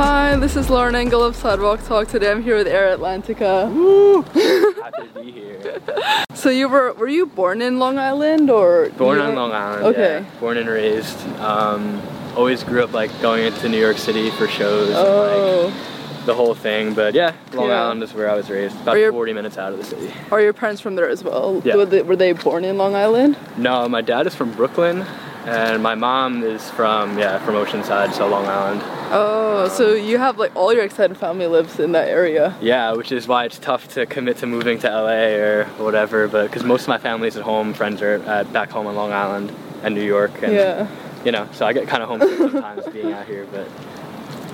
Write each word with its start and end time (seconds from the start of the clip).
Hi, 0.00 0.36
this 0.36 0.54
is 0.54 0.70
Lauren 0.70 0.94
Engel 0.94 1.24
of 1.24 1.34
Sidewalk 1.34 1.84
Talk. 1.84 2.06
Today 2.06 2.30
I'm 2.30 2.40
here 2.40 2.54
with 2.56 2.68
Aire 2.68 2.96
Atlantica. 2.96 3.68
Woo! 3.74 4.22
Happy 4.82 5.08
to 5.08 5.20
be 5.20 5.32
here. 5.32 5.80
So 6.34 6.50
you 6.50 6.68
were 6.68 6.92
were 6.92 7.08
you 7.08 7.26
born 7.26 7.60
in 7.60 7.80
Long 7.80 7.98
Island 7.98 8.48
or 8.48 8.90
Born 8.90 9.18
on 9.18 9.34
Long 9.34 9.50
Island. 9.50 9.86
Okay. 9.86 10.20
Yeah. 10.20 10.38
Born 10.38 10.56
and 10.56 10.68
raised. 10.68 11.18
Um, 11.40 12.00
always 12.36 12.62
grew 12.62 12.84
up 12.84 12.92
like 12.92 13.10
going 13.20 13.44
into 13.44 13.68
New 13.68 13.80
York 13.80 13.98
City 13.98 14.30
for 14.30 14.46
shows 14.46 14.90
and 14.90 14.98
Oh, 14.98 15.72
like 15.74 16.26
the 16.26 16.34
whole 16.34 16.54
thing. 16.54 16.94
But 16.94 17.14
yeah, 17.14 17.32
Long 17.54 17.68
Yeah. 17.70 17.82
Island 17.82 18.04
is 18.04 18.14
where 18.14 18.30
I 18.30 18.34
was 18.36 18.48
raised. 18.50 18.80
About 18.82 18.98
your- 18.98 19.10
40 19.10 19.32
minutes 19.32 19.58
out 19.58 19.72
of 19.72 19.78
the 19.80 19.84
city. 19.84 20.12
are 20.30 20.40
your 20.40 20.52
parents 20.52 20.80
from 20.80 20.94
there 20.94 21.08
as 21.08 21.24
well? 21.24 21.60
Yeah. 21.64 21.74
Were 21.74 21.86
they, 21.86 22.02
were 22.02 22.14
they 22.16 22.32
born 22.32 22.64
in 22.64 22.78
Long 22.78 22.94
Island? 22.94 23.36
No, 23.56 23.88
my 23.88 24.00
dad 24.00 24.28
is 24.28 24.34
from 24.36 24.52
Brooklyn, 24.52 25.04
and 25.48 25.82
my 25.82 25.94
mom 25.94 26.42
is 26.42 26.68
from 26.70 27.18
yeah 27.18 27.38
from 27.44 27.54
Oceanside, 27.54 28.12
so 28.12 28.28
Long 28.28 28.46
Island. 28.46 28.82
Oh, 29.10 29.68
so 29.68 29.94
you 29.94 30.18
have 30.18 30.38
like 30.38 30.54
all 30.54 30.72
your 30.72 30.84
extended 30.84 31.18
family 31.18 31.46
lives 31.46 31.80
in 31.80 31.92
that 31.92 32.08
area. 32.08 32.54
Yeah, 32.60 32.92
which 32.92 33.10
is 33.12 33.26
why 33.26 33.44
it's 33.46 33.58
tough 33.58 33.88
to 33.94 34.06
commit 34.06 34.36
to 34.38 34.46
moving 34.46 34.78
to 34.80 34.88
LA 34.88 35.36
or 35.36 35.64
whatever. 35.78 36.28
But 36.28 36.44
because 36.48 36.64
most 36.64 36.82
of 36.82 36.88
my 36.88 36.98
family's 36.98 37.36
at 37.36 37.42
home, 37.44 37.72
friends 37.74 38.02
are 38.02 38.14
at, 38.26 38.52
back 38.52 38.70
home 38.70 38.86
in 38.86 38.94
Long 38.96 39.12
Island 39.12 39.52
and 39.82 39.94
New 39.94 40.02
York, 40.04 40.42
and 40.42 40.52
Yeah. 40.52 40.88
you 41.24 41.32
know, 41.32 41.48
so 41.52 41.64
I 41.66 41.72
get 41.72 41.88
kind 41.88 42.02
of 42.02 42.08
homesick 42.08 42.36
sometimes 42.38 42.86
being 42.92 43.12
out 43.12 43.26
here. 43.26 43.46
But 43.50 43.66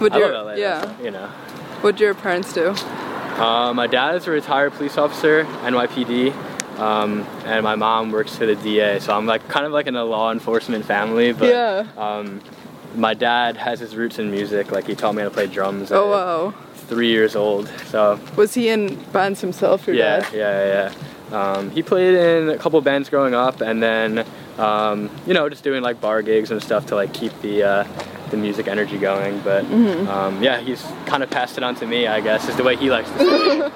Would 0.01 0.13
I 0.13 0.19
your 0.19 0.33
love 0.33 0.47
LA. 0.47 0.55
yeah? 0.55 0.97
so, 0.97 1.05
you 1.05 1.11
know. 1.11 1.27
What'd 1.81 2.01
your 2.01 2.15
parents 2.15 2.53
do? 2.53 2.69
Uh, 2.71 3.73
my 3.75 3.87
dad 3.89 4.15
is 4.15 4.27
a 4.29 4.31
retired 4.31 4.73
police 4.75 4.97
officer, 4.97 5.45
NYPD, 5.45 6.33
um, 6.79 7.23
and 7.45 7.63
my 7.63 7.75
mom 7.77 8.11
works 8.13 8.37
for 8.37 8.47
the 8.47 8.57
DA. 8.57 8.99
So 9.01 9.17
I'm 9.17 9.27
like 9.27 9.47
kind 9.49 9.67
of 9.67 9.73
like 9.73 9.87
in 9.87 9.97
a 9.97 10.05
law 10.05 10.33
enforcement 10.33 10.85
family. 10.85 11.33
But 11.33 11.49
Yeah. 11.49 11.87
um, 11.97 12.41
my 12.97 13.15
dad 13.15 13.57
has 13.57 13.81
his 13.81 13.97
roots 13.97 14.19
in 14.19 14.31
music. 14.31 14.71
Like 14.73 14.87
he 14.87 14.95
taught 14.95 15.15
me 15.15 15.23
how 15.23 15.29
to 15.29 15.35
play 15.35 15.47
drums. 15.47 15.91
Oh 15.93 16.05
at 16.07 16.11
wow. 16.11 16.55
Three 16.89 17.09
years 17.09 17.35
old. 17.35 17.69
So 17.87 18.19
Was 18.37 18.55
he 18.55 18.69
in 18.69 18.97
bands 19.13 19.41
himself? 19.41 19.87
Your 19.87 19.97
yeah, 19.97 20.21
dad? 20.21 20.33
yeah, 20.35 20.91
yeah. 20.93 20.93
Um, 21.33 21.71
he 21.71 21.83
played 21.83 22.15
in 22.15 22.51
a 22.51 22.59
couple 22.59 22.81
bands 22.83 23.09
growing 23.09 23.35
up, 23.35 23.61
and 23.63 23.83
then 23.83 24.25
um, 24.59 25.11
you 25.27 25.33
know 25.35 25.49
just 25.49 25.65
doing 25.65 25.83
like 25.83 26.01
bar 26.01 26.21
gigs 26.23 26.51
and 26.51 26.63
stuff 26.63 26.87
to 26.87 26.95
like 26.95 27.15
keep 27.15 27.33
the 27.41 27.63
uh, 27.63 27.85
the 28.31 28.37
music 28.37 28.69
energy 28.69 28.99
going. 28.99 29.41
But 29.41 29.65
Mm-hmm. 29.65 30.07
um, 30.09 30.43
yeah, 30.43 30.61
he's 30.61 30.83
kind 31.07 31.23
of 31.23 31.31
passed 31.31 31.57
it 31.57 31.65
on 31.65 31.75
to 31.77 31.87
me. 31.87 32.07
I 32.07 32.21
guess 32.21 32.47
is 32.49 32.57
the 32.57 32.63
way 32.63 32.77
he 32.77 32.91
likes 32.91 33.11
to 33.13 33.19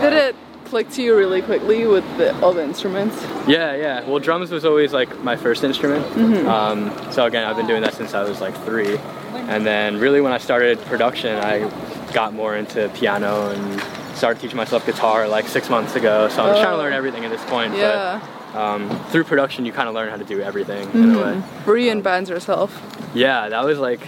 Did 0.00 0.12
it 0.12 0.36
click 0.70 0.88
to 0.90 1.02
you 1.02 1.16
really 1.16 1.42
quickly 1.42 1.84
with 1.86 2.04
the, 2.16 2.38
all 2.40 2.52
the 2.54 2.62
instruments? 2.62 3.20
Yeah, 3.48 3.74
yeah. 3.74 4.08
Well, 4.08 4.20
drums 4.20 4.50
was 4.50 4.64
always 4.64 4.92
like 4.92 5.18
my 5.22 5.36
first 5.36 5.64
instrument. 5.64 6.06
Mm-hmm. 6.14 6.48
Um, 6.48 7.12
so 7.12 7.26
again, 7.26 7.44
I've 7.44 7.56
been 7.56 7.66
doing 7.66 7.82
that 7.82 7.94
since 7.94 8.14
I 8.14 8.22
was 8.22 8.40
like 8.40 8.56
three, 8.64 8.96
and 9.34 9.66
then 9.66 9.98
really 9.98 10.20
when 10.20 10.32
I 10.32 10.38
started 10.38 10.80
production, 10.82 11.36
I 11.36 11.68
got 12.12 12.32
more 12.34 12.56
into 12.56 12.88
piano 12.94 13.50
and 13.50 13.82
started 14.16 14.40
teaching 14.40 14.56
myself 14.56 14.86
guitar 14.86 15.26
like 15.28 15.48
six 15.48 15.68
months 15.68 15.96
ago. 15.96 16.28
So 16.28 16.42
I'm 16.42 16.50
just 16.50 16.60
trying 16.62 16.72
to 16.72 16.74
Oh. 16.74 16.78
learn 16.78 16.92
everything 16.92 17.24
at 17.24 17.30
this 17.30 17.44
point. 17.46 17.74
Yeah. 17.76 18.20
But 18.52 18.58
um, 18.60 18.88
through 19.10 19.24
production, 19.24 19.64
you 19.64 19.72
kind 19.72 19.88
of 19.88 19.94
learn 19.94 20.08
how 20.08 20.16
to 20.16 20.24
do 20.24 20.40
everything 20.40 20.88
in 20.94 21.14
a 21.14 21.18
way. 21.18 21.34
Mhm. 21.34 21.66
Were 21.66 21.76
you 21.76 21.90
in 21.90 22.00
bands 22.02 22.30
yourself? 22.30 22.70
Yeah, 23.14 23.48
that 23.48 23.64
was 23.64 23.78
like 23.78 24.00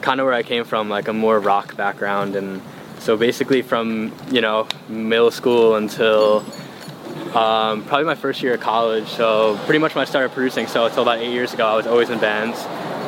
kind 0.00 0.20
of 0.20 0.24
where 0.24 0.34
I 0.34 0.42
came 0.42 0.64
from, 0.64 0.88
like 0.88 1.08
a 1.08 1.12
more 1.12 1.38
rock 1.40 1.76
background, 1.76 2.36
and 2.36 2.60
so 2.98 3.16
basically 3.16 3.62
from 3.62 4.12
you 4.30 4.40
know 4.40 4.66
middle 4.88 5.30
school 5.30 5.76
until 5.76 6.44
um, 7.34 7.84
probably 7.84 8.04
my 8.04 8.14
first 8.14 8.42
year 8.42 8.54
of 8.54 8.60
college. 8.60 9.08
So 9.08 9.58
pretty 9.64 9.78
much 9.78 9.94
when 9.94 10.02
I 10.02 10.06
started 10.06 10.32
producing, 10.32 10.66
so 10.66 10.86
until 10.86 11.02
about 11.02 11.18
eight 11.18 11.32
years 11.32 11.52
ago, 11.54 11.66
I 11.66 11.76
was 11.76 11.86
always 11.86 12.10
in 12.10 12.18
bands, 12.18 12.58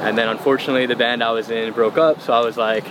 and 0.05 0.17
then 0.17 0.29
unfortunately 0.29 0.87
the 0.87 0.97
band 0.97 1.23
I 1.23 1.33
was 1.33 1.51
in 1.51 1.73
broke 1.73 1.99
up. 1.99 2.21
So 2.21 2.33
I 2.33 2.41
was 2.41 2.57
like, 2.57 2.85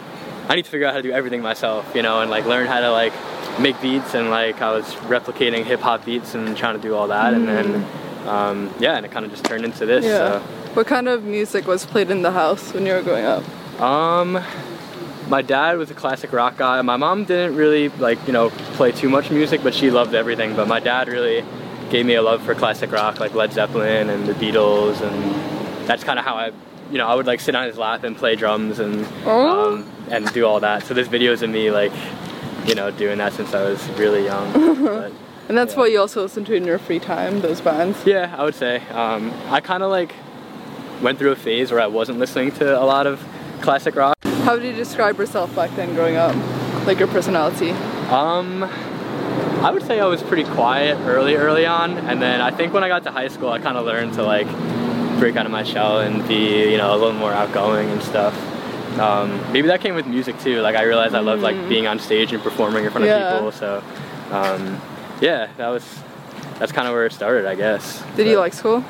I 0.49 0.55
need 0.55 0.66
to 0.66 0.71
figure 0.71 0.88
out 0.88 0.91
how 0.91 0.97
to 0.97 1.03
do 1.03 1.11
everything 1.11 1.41
myself, 1.41 1.94
you 1.95 2.01
know, 2.01 2.21
and 2.21 2.31
like 2.31 2.45
learn 2.45 2.67
how 2.67 2.79
to 2.79 2.91
like 2.91 3.13
make 3.59 3.79
beats 3.81 4.13
and 4.13 4.29
like 4.29 4.61
I 4.61 4.71
was 4.71 4.85
replicating 4.95 5.63
hip 5.63 5.79
hop 5.79 6.05
beats 6.05 6.35
and 6.35 6.55
trying 6.55 6.75
to 6.75 6.81
do 6.81 6.95
all 6.95 7.07
that, 7.09 7.33
and 7.33 7.47
then 7.47 7.85
um, 8.27 8.73
yeah, 8.79 8.97
and 8.97 9.05
it 9.05 9.11
kind 9.11 9.25
of 9.25 9.31
just 9.31 9.45
turned 9.45 9.66
into 9.66 9.85
this. 9.85 10.05
Yeah. 10.05 10.39
So. 10.39 10.39
What 10.73 10.85
kind 10.88 11.07
of 11.07 11.23
music 11.23 11.66
was 11.66 11.85
played 11.85 12.11
in 12.11 12.21
the 12.21 12.31
house 12.31 12.73
when 12.73 12.85
you 12.85 12.94
were 12.94 13.01
growing 13.01 13.25
up? 13.25 13.44
Um, 13.81 14.44
my 15.29 15.41
dad 15.41 15.77
was 15.77 15.91
a 15.91 15.93
classic 15.93 16.31
rock 16.33 16.57
guy. 16.57 16.81
My 16.81 16.97
mom 16.97 17.25
didn't 17.25 17.55
really 17.55 17.89
like 17.89 18.19
you 18.27 18.33
know 18.33 18.49
play 18.77 18.91
too 18.91 19.09
much 19.09 19.29
music, 19.31 19.61
but 19.63 19.73
she 19.73 19.91
loved 19.91 20.13
everything. 20.15 20.55
But 20.55 20.67
my 20.67 20.79
dad 20.79 21.07
really 21.07 21.43
gave 21.89 22.05
me 22.05 22.15
a 22.15 22.21
love 22.21 22.41
for 22.43 22.53
classic 22.55 22.91
rock, 22.91 23.19
like 23.19 23.33
Led 23.33 23.53
Zeppelin 23.53 24.09
and 24.09 24.25
the 24.25 24.33
Beatles, 24.33 25.01
and 25.01 25.88
that's 25.88 26.03
kind 26.03 26.19
of 26.19 26.25
how 26.25 26.35
I, 26.35 26.51
you 26.91 26.97
know, 26.97 27.07
I 27.07 27.15
would 27.15 27.25
like 27.27 27.39
sit 27.39 27.55
on 27.55 27.65
his 27.67 27.77
lap 27.77 28.03
and 28.03 28.15
play 28.17 28.35
drums 28.35 28.79
and 28.79 29.07
Oh. 29.25 29.73
um, 29.75 29.91
and 30.09 30.31
do 30.33 30.45
all 30.45 30.59
that. 30.59 30.83
So 30.85 30.93
there's 30.93 31.07
videos 31.07 31.41
of 31.44 31.49
me 31.49 31.71
like, 31.71 31.94
you 32.65 32.75
know, 32.75 32.91
doing 32.91 33.17
that 33.19 33.31
since 33.33 33.53
I 33.53 33.63
was 33.63 33.88
really 33.91 34.25
young. 34.25 34.51
but, 34.83 35.11
And 35.47 35.57
that's 35.57 35.73
Yeah. 35.75 35.79
what 35.79 35.91
you 35.91 35.99
also 36.01 36.23
listen 36.23 36.44
to 36.45 36.53
in 36.55 36.65
your 36.65 36.77
free 36.77 36.99
time, 36.99 37.39
those 37.39 37.61
bands. 37.61 37.97
yeah, 38.05 38.35
I 38.38 38.44
would 38.44 38.55
say. 38.55 38.81
Um, 38.89 39.33
I 39.49 39.61
kind 39.61 39.81
of 39.81 39.89
like 39.89 40.13
went 41.01 41.19
through 41.19 41.31
a 41.31 41.35
phase 41.38 41.71
where 41.71 41.79
I 41.79 41.88
wasn't 41.88 42.19
listening 42.19 42.51
to 42.53 42.77
a 42.81 42.83
lot 42.83 43.07
of 43.07 43.23
classic 43.62 43.95
rock. 43.95 44.16
How 44.44 44.53
would 44.56 44.63
you 44.63 44.73
describe 44.73 45.18
yourself 45.18 45.53
back 45.56 45.75
then 45.75 45.94
growing 45.95 46.16
up? 46.16 46.35
Like 46.85 47.00
your 47.00 47.07
personality? 47.07 47.72
Um, 48.12 48.63
I 48.63 49.72
would 49.72 49.84
say 49.84 50.00
I 50.00 50.06
was 50.06 50.23
pretty 50.23 50.45
quiet 50.45 50.97
early, 51.06 51.35
early 51.35 51.66
on, 51.66 51.97
and 51.97 52.22
then 52.22 52.40
I 52.41 52.51
think 52.51 52.73
when 52.73 52.84
I 52.84 52.88
got 52.88 53.03
to 53.03 53.12
high 53.12 53.28
school, 53.28 53.50
I 53.50 53.59
kind 53.59 53.78
of 53.78 53.85
learned 53.85 54.13
to 54.13 54.23
like 54.23 54.47
break 55.19 55.35
out 55.35 55.45
of 55.45 55.51
my 55.51 55.63
shell 55.63 56.00
and 56.00 56.25
be, 56.28 56.72
you 56.72 56.78
know, 56.78 56.91
a 56.94 56.97
little 56.97 57.12
more 57.13 57.34
outgoing 57.34 57.90
and 57.90 58.01
stuff. 58.01 58.34
Um, 59.00 59.41
maybe 59.51 59.68
that 59.68 59.81
came 59.81 59.95
with 59.95 60.07
music 60.07 60.39
too. 60.39 60.62
Like 60.62 60.75
I 60.75 60.84
realized 60.84 61.13
I 61.13 61.19
loved 61.19 61.41
like 61.41 61.68
being 61.68 61.88
on 61.88 62.00
stage 62.00 62.31
and 62.34 62.41
performing 62.41 62.85
in 62.85 62.91
front 62.91 63.06
Mm. 63.06 63.09
Yeah. 63.09 63.28
of 63.28 63.34
people. 63.34 63.51
So, 63.51 63.84
um, 64.31 64.81
yeah, 65.19 65.47
that 65.57 65.68
was 65.69 65.84
that's 66.59 66.72
kind 66.72 66.88
of 66.88 66.94
where 66.94 67.06
it 67.06 67.12
started, 67.13 67.45
I 67.45 67.56
guess. 67.56 68.01
Did 68.16 68.28
you 68.28 68.39
like 68.39 68.53
school? 68.53 68.84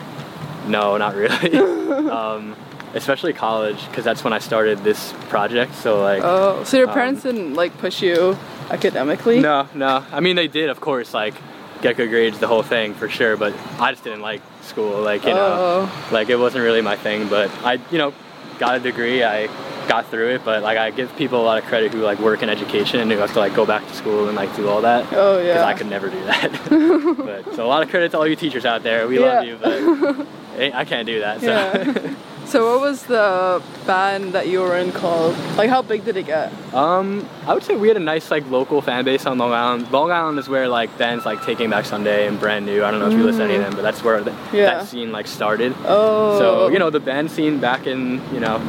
No, 0.67 0.97
not 0.97 1.15
really. 1.15 1.57
um, 2.09 2.55
especially 2.93 3.33
college, 3.33 3.85
because 3.89 4.03
that's 4.05 4.23
when 4.23 4.33
I 4.33 4.39
started 4.39 4.83
this 4.83 5.13
project. 5.29 5.75
So 5.75 6.01
like. 6.01 6.21
Oh, 6.23 6.63
so 6.63 6.77
your 6.77 6.87
Um, 6.87 6.93
parents 6.93 7.23
didn't 7.23 7.53
like 7.55 7.77
push 7.77 8.01
you 8.01 8.37
academically? 8.69 9.39
No, 9.39 9.67
no. 9.73 10.03
I 10.11 10.19
mean, 10.19 10.35
they 10.35 10.47
did, 10.47 10.69
of 10.69 10.79
course, 10.79 11.13
like 11.13 11.35
get 11.81 11.95
good 11.97 12.09
grades, 12.09 12.39
the 12.39 12.47
whole 12.47 12.63
thing 12.63 12.93
for 12.93 13.07
sure. 13.09 13.37
But 13.37 13.53
I 13.79 13.91
just 13.91 14.03
didn't 14.03 14.21
like 14.21 14.41
school, 14.63 15.01
like 15.01 15.23
you 15.25 15.33
know, 15.33 15.89
Oh. 15.89 16.07
like 16.11 16.29
it 16.29 16.37
wasn't 16.37 16.63
really 16.63 16.81
my 16.81 16.95
thing. 16.95 17.27
But 17.27 17.51
I, 17.63 17.79
you 17.91 17.97
know, 17.97 18.13
got 18.59 18.75
a 18.75 18.79
degree. 18.79 19.23
I 19.23 19.47
got 19.87 20.07
through 20.07 20.29
it. 20.35 20.41
But 20.43 20.63
like 20.63 20.77
I 20.77 20.89
give 20.91 21.15
people 21.15 21.41
a 21.41 21.45
lot 21.45 21.57
of 21.61 21.65
credit 21.69 21.93
who 21.93 21.99
like 22.01 22.19
work 22.19 22.41
in 22.43 22.49
education 22.49 22.99
and 22.99 23.11
who 23.11 23.17
have 23.19 23.31
to 23.33 23.39
like 23.39 23.53
go 23.55 23.65
back 23.65 23.87
to 23.87 23.93
school 23.93 24.27
and 24.27 24.35
like 24.35 24.53
do 24.55 24.67
all 24.67 24.81
that. 24.81 25.05
Oh, 25.13 25.37
yeah. 25.39 25.53
Because. 25.53 25.63
I 25.65 25.73
could 25.75 25.87
never 25.87 26.09
do 26.09 26.19
that. 26.25 26.51
but 27.45 27.55
so 27.55 27.65
a 27.65 27.69
lot 27.69 27.83
of 27.83 27.89
credit 27.89 28.11
to 28.11 28.17
all 28.17 28.27
you 28.27 28.35
teachers 28.35 28.65
out 28.65 28.81
there. 28.83 29.07
We 29.07 29.19
Yeah. 29.19 29.25
love 29.41 29.45
you, 29.45 29.57
but 29.61 30.73
I 30.75 30.83
can't 30.85 31.05
do 31.05 31.19
that. 31.19 31.41
So. 31.41 31.47
Yeah. 31.47 32.13
So 32.47 32.71
what 32.71 32.79
was 32.81 33.03
the 33.03 33.61
band 33.85 34.31
that 34.31 34.47
you 34.47 34.61
were 34.61 34.77
in 34.77 34.93
called? 34.93 35.35
Like 35.57 35.69
how 35.69 35.81
big 35.81 36.05
did 36.05 36.15
it 36.15 36.25
get? 36.27 36.53
Um, 36.73 37.27
I 37.45 37.53
would 37.53 37.61
say 37.63 37.75
we 37.75 37.89
had 37.89 37.97
a 37.97 38.01
nice 38.01 38.31
like 38.31 38.49
local 38.49 38.81
fan 38.81 39.03
base 39.03 39.25
on 39.25 39.37
Long 39.37 39.51
Island. 39.51 39.91
Long 39.91 40.11
Island 40.11 40.39
is 40.39 40.47
where 40.47 40.69
like 40.69 40.97
bands 40.97 41.25
like 41.25 41.43
Taking 41.43 41.69
Back 41.69 41.83
Sunday 41.83 42.25
and 42.25 42.39
Brand 42.39 42.65
New. 42.65 42.85
I 42.85 42.91
don't 42.91 43.01
know 43.01 43.07
if 43.07 43.13
you 43.17 43.23
listen 43.23 43.39
to 43.39 43.53
any 43.53 43.55
of 43.55 43.63
them, 43.63 43.73
but 43.75 43.81
that's 43.81 44.01
where 44.01 44.21
the, 44.23 44.31
Yeah. 44.53 44.75
that 44.77 44.87
scene 44.87 45.11
like 45.11 45.27
started. 45.27 45.75
Oh. 45.83 46.39
So 46.39 46.67
you 46.69 46.79
know 46.79 46.89
the 46.89 47.01
band 47.01 47.29
scene 47.31 47.59
back 47.59 47.85
in 47.85 48.21
you 48.33 48.39
know 48.39 48.59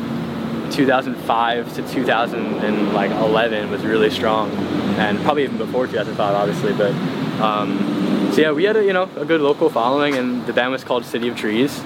2005 0.73 1.75
to 1.77 1.83
2011 1.89 3.71
was 3.71 3.85
really 3.85 4.11
strong, 4.11 4.51
and 4.99 5.21
probably 5.21 5.45
even 5.45 5.57
before 5.57 5.87
2005, 5.87 6.35
obviously. 6.35 6.73
But 6.73 6.93
um, 7.41 8.31
so 8.33 8.41
yeah, 8.41 8.51
we 8.51 8.65
had 8.65 8.77
a 8.77 8.85
you 8.85 8.93
know 8.93 9.09
a 9.17 9.25
good 9.25 9.41
local 9.41 9.71
following, 9.71 10.17
and 10.17 10.45
the 10.47 10.53
band 10.53 10.73
was 10.73 10.83
called 10.83 11.05
City 11.05 11.29
of 11.29 11.37
Trees. 11.37 11.81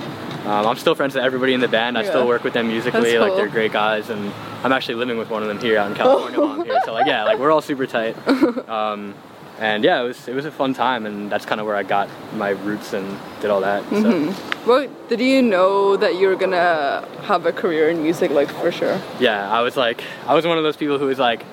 Um, 0.44 0.67
I'm 0.67 0.77
still 0.77 0.94
friends 0.94 1.15
with 1.15 1.25
everybody 1.25 1.55
in 1.55 1.61
the 1.61 1.69
band. 1.69 1.97
I 1.97 2.03
Yeah. 2.03 2.11
still 2.11 2.27
work 2.27 2.43
with 2.44 2.53
them 2.53 2.69
musically. 2.69 3.12
That's 3.12 3.21
Like 3.21 3.37
they're 3.37 3.49
great 3.49 3.73
guys, 3.73 4.11
and 4.11 4.33
I'm 4.65 4.73
actually 4.73 4.97
living 4.97 5.19
with 5.19 5.31
one 5.31 5.43
of 5.43 5.49
them 5.49 5.59
here 5.59 5.79
out 5.79 5.89
in 5.91 5.94
California 5.97 6.41
while 6.41 6.61
I'm 6.61 6.65
here. 6.65 6.81
So 6.85 6.93
like 6.93 7.06
yeah, 7.06 7.25
like 7.25 7.39
we're 7.39 7.50
all 7.53 7.62
super 7.62 7.87
tight. 7.87 8.17
Um, 8.69 9.15
and 9.61 9.85
yeah, 9.85 10.00
it 10.03 10.05
was 10.05 10.27
it 10.29 10.35
was 10.35 10.44
a 10.47 10.50
fun 10.50 10.75
time, 10.75 11.06
and 11.06 11.31
that's 11.31 11.44
kind 11.47 11.61
of 11.61 11.67
where 11.67 11.77
I 11.77 11.83
got 11.85 12.09
my 12.37 12.50
roots 12.50 12.93
and 12.94 13.06
did 13.41 13.50
all 13.50 13.61
that. 13.61 13.85
So. 13.91 13.97
Mm-hmm. 13.97 14.69
Well, 14.69 14.89
did 15.09 15.21
you 15.21 15.43
know 15.43 15.97
that 15.97 16.17
you 16.17 16.27
were 16.29 16.37
gonna 16.37 17.06
have 17.23 17.47
a 17.47 17.53
career 17.53 17.89
in 17.91 18.03
music, 18.03 18.31
like 18.33 18.50
for 18.50 18.73
sure? 18.73 18.99
yeah, 19.21 19.49
I 19.50 19.61
was 19.61 19.77
like, 19.77 20.03
I 20.27 20.35
was 20.35 20.44
one 20.47 20.59
of 20.59 20.65
those 20.65 20.77
people 20.77 20.99
who 20.99 21.06
was 21.06 21.19
like, 21.19 21.44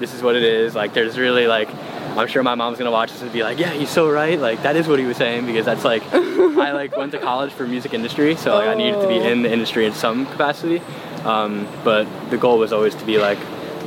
this 0.00 0.14
is 0.14 0.22
what 0.22 0.34
it 0.34 0.42
is. 0.42 0.74
Like, 0.74 0.94
there's 0.94 1.16
really 1.18 1.46
like 1.46 1.68
I'm 2.16 2.26
sure 2.28 2.42
my 2.42 2.54
mom's 2.54 2.78
gonna 2.78 2.90
watch 2.90 3.10
this 3.12 3.22
and 3.22 3.32
be 3.32 3.42
like, 3.42 3.58
yeah, 3.58 3.70
he's 3.70 3.90
so 3.90 4.10
right. 4.10 4.38
Like 4.38 4.62
that 4.62 4.76
is 4.76 4.86
what 4.86 4.98
he 4.98 5.04
was 5.06 5.16
saying 5.16 5.46
because 5.46 5.64
that's 5.64 5.84
like 5.84 6.02
I 6.12 6.72
like 6.72 6.96
went 6.96 7.12
to 7.12 7.18
college 7.18 7.52
for 7.52 7.66
music 7.66 7.94
industry, 7.94 8.36
so 8.36 8.54
like 8.54 8.68
I 8.68 8.74
needed 8.74 9.00
to 9.00 9.08
be 9.08 9.14
Oh. 9.20 9.28
in 9.28 9.42
the 9.42 9.52
industry 9.52 9.86
in 9.86 9.92
some 9.92 10.26
capacity. 10.26 10.80
Um, 11.24 11.66
but 11.84 12.06
the 12.30 12.36
goal 12.36 12.58
was 12.58 12.72
always 12.72 12.94
to 12.96 13.04
be 13.04 13.18
like 13.18 13.38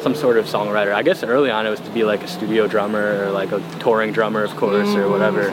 some 0.02 0.16
sort 0.16 0.38
of 0.38 0.46
songwriter. 0.46 0.94
I 0.94 1.04
guess 1.04 1.24
early 1.24 1.50
on 1.52 1.66
it 1.66 1.70
was 1.70 1.80
to 1.82 1.90
be 1.92 2.04
like 2.04 2.24
a 2.24 2.28
studio 2.28 2.68
drummer 2.68 3.26
or 3.26 3.32
like 3.32 3.52
a 3.52 3.60
touring 3.80 4.12
drummer, 4.12 4.44
of 4.44 4.56
course, 4.56 4.90
or 4.96 5.10
whatever. 5.10 5.50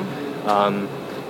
Um, 0.47 0.89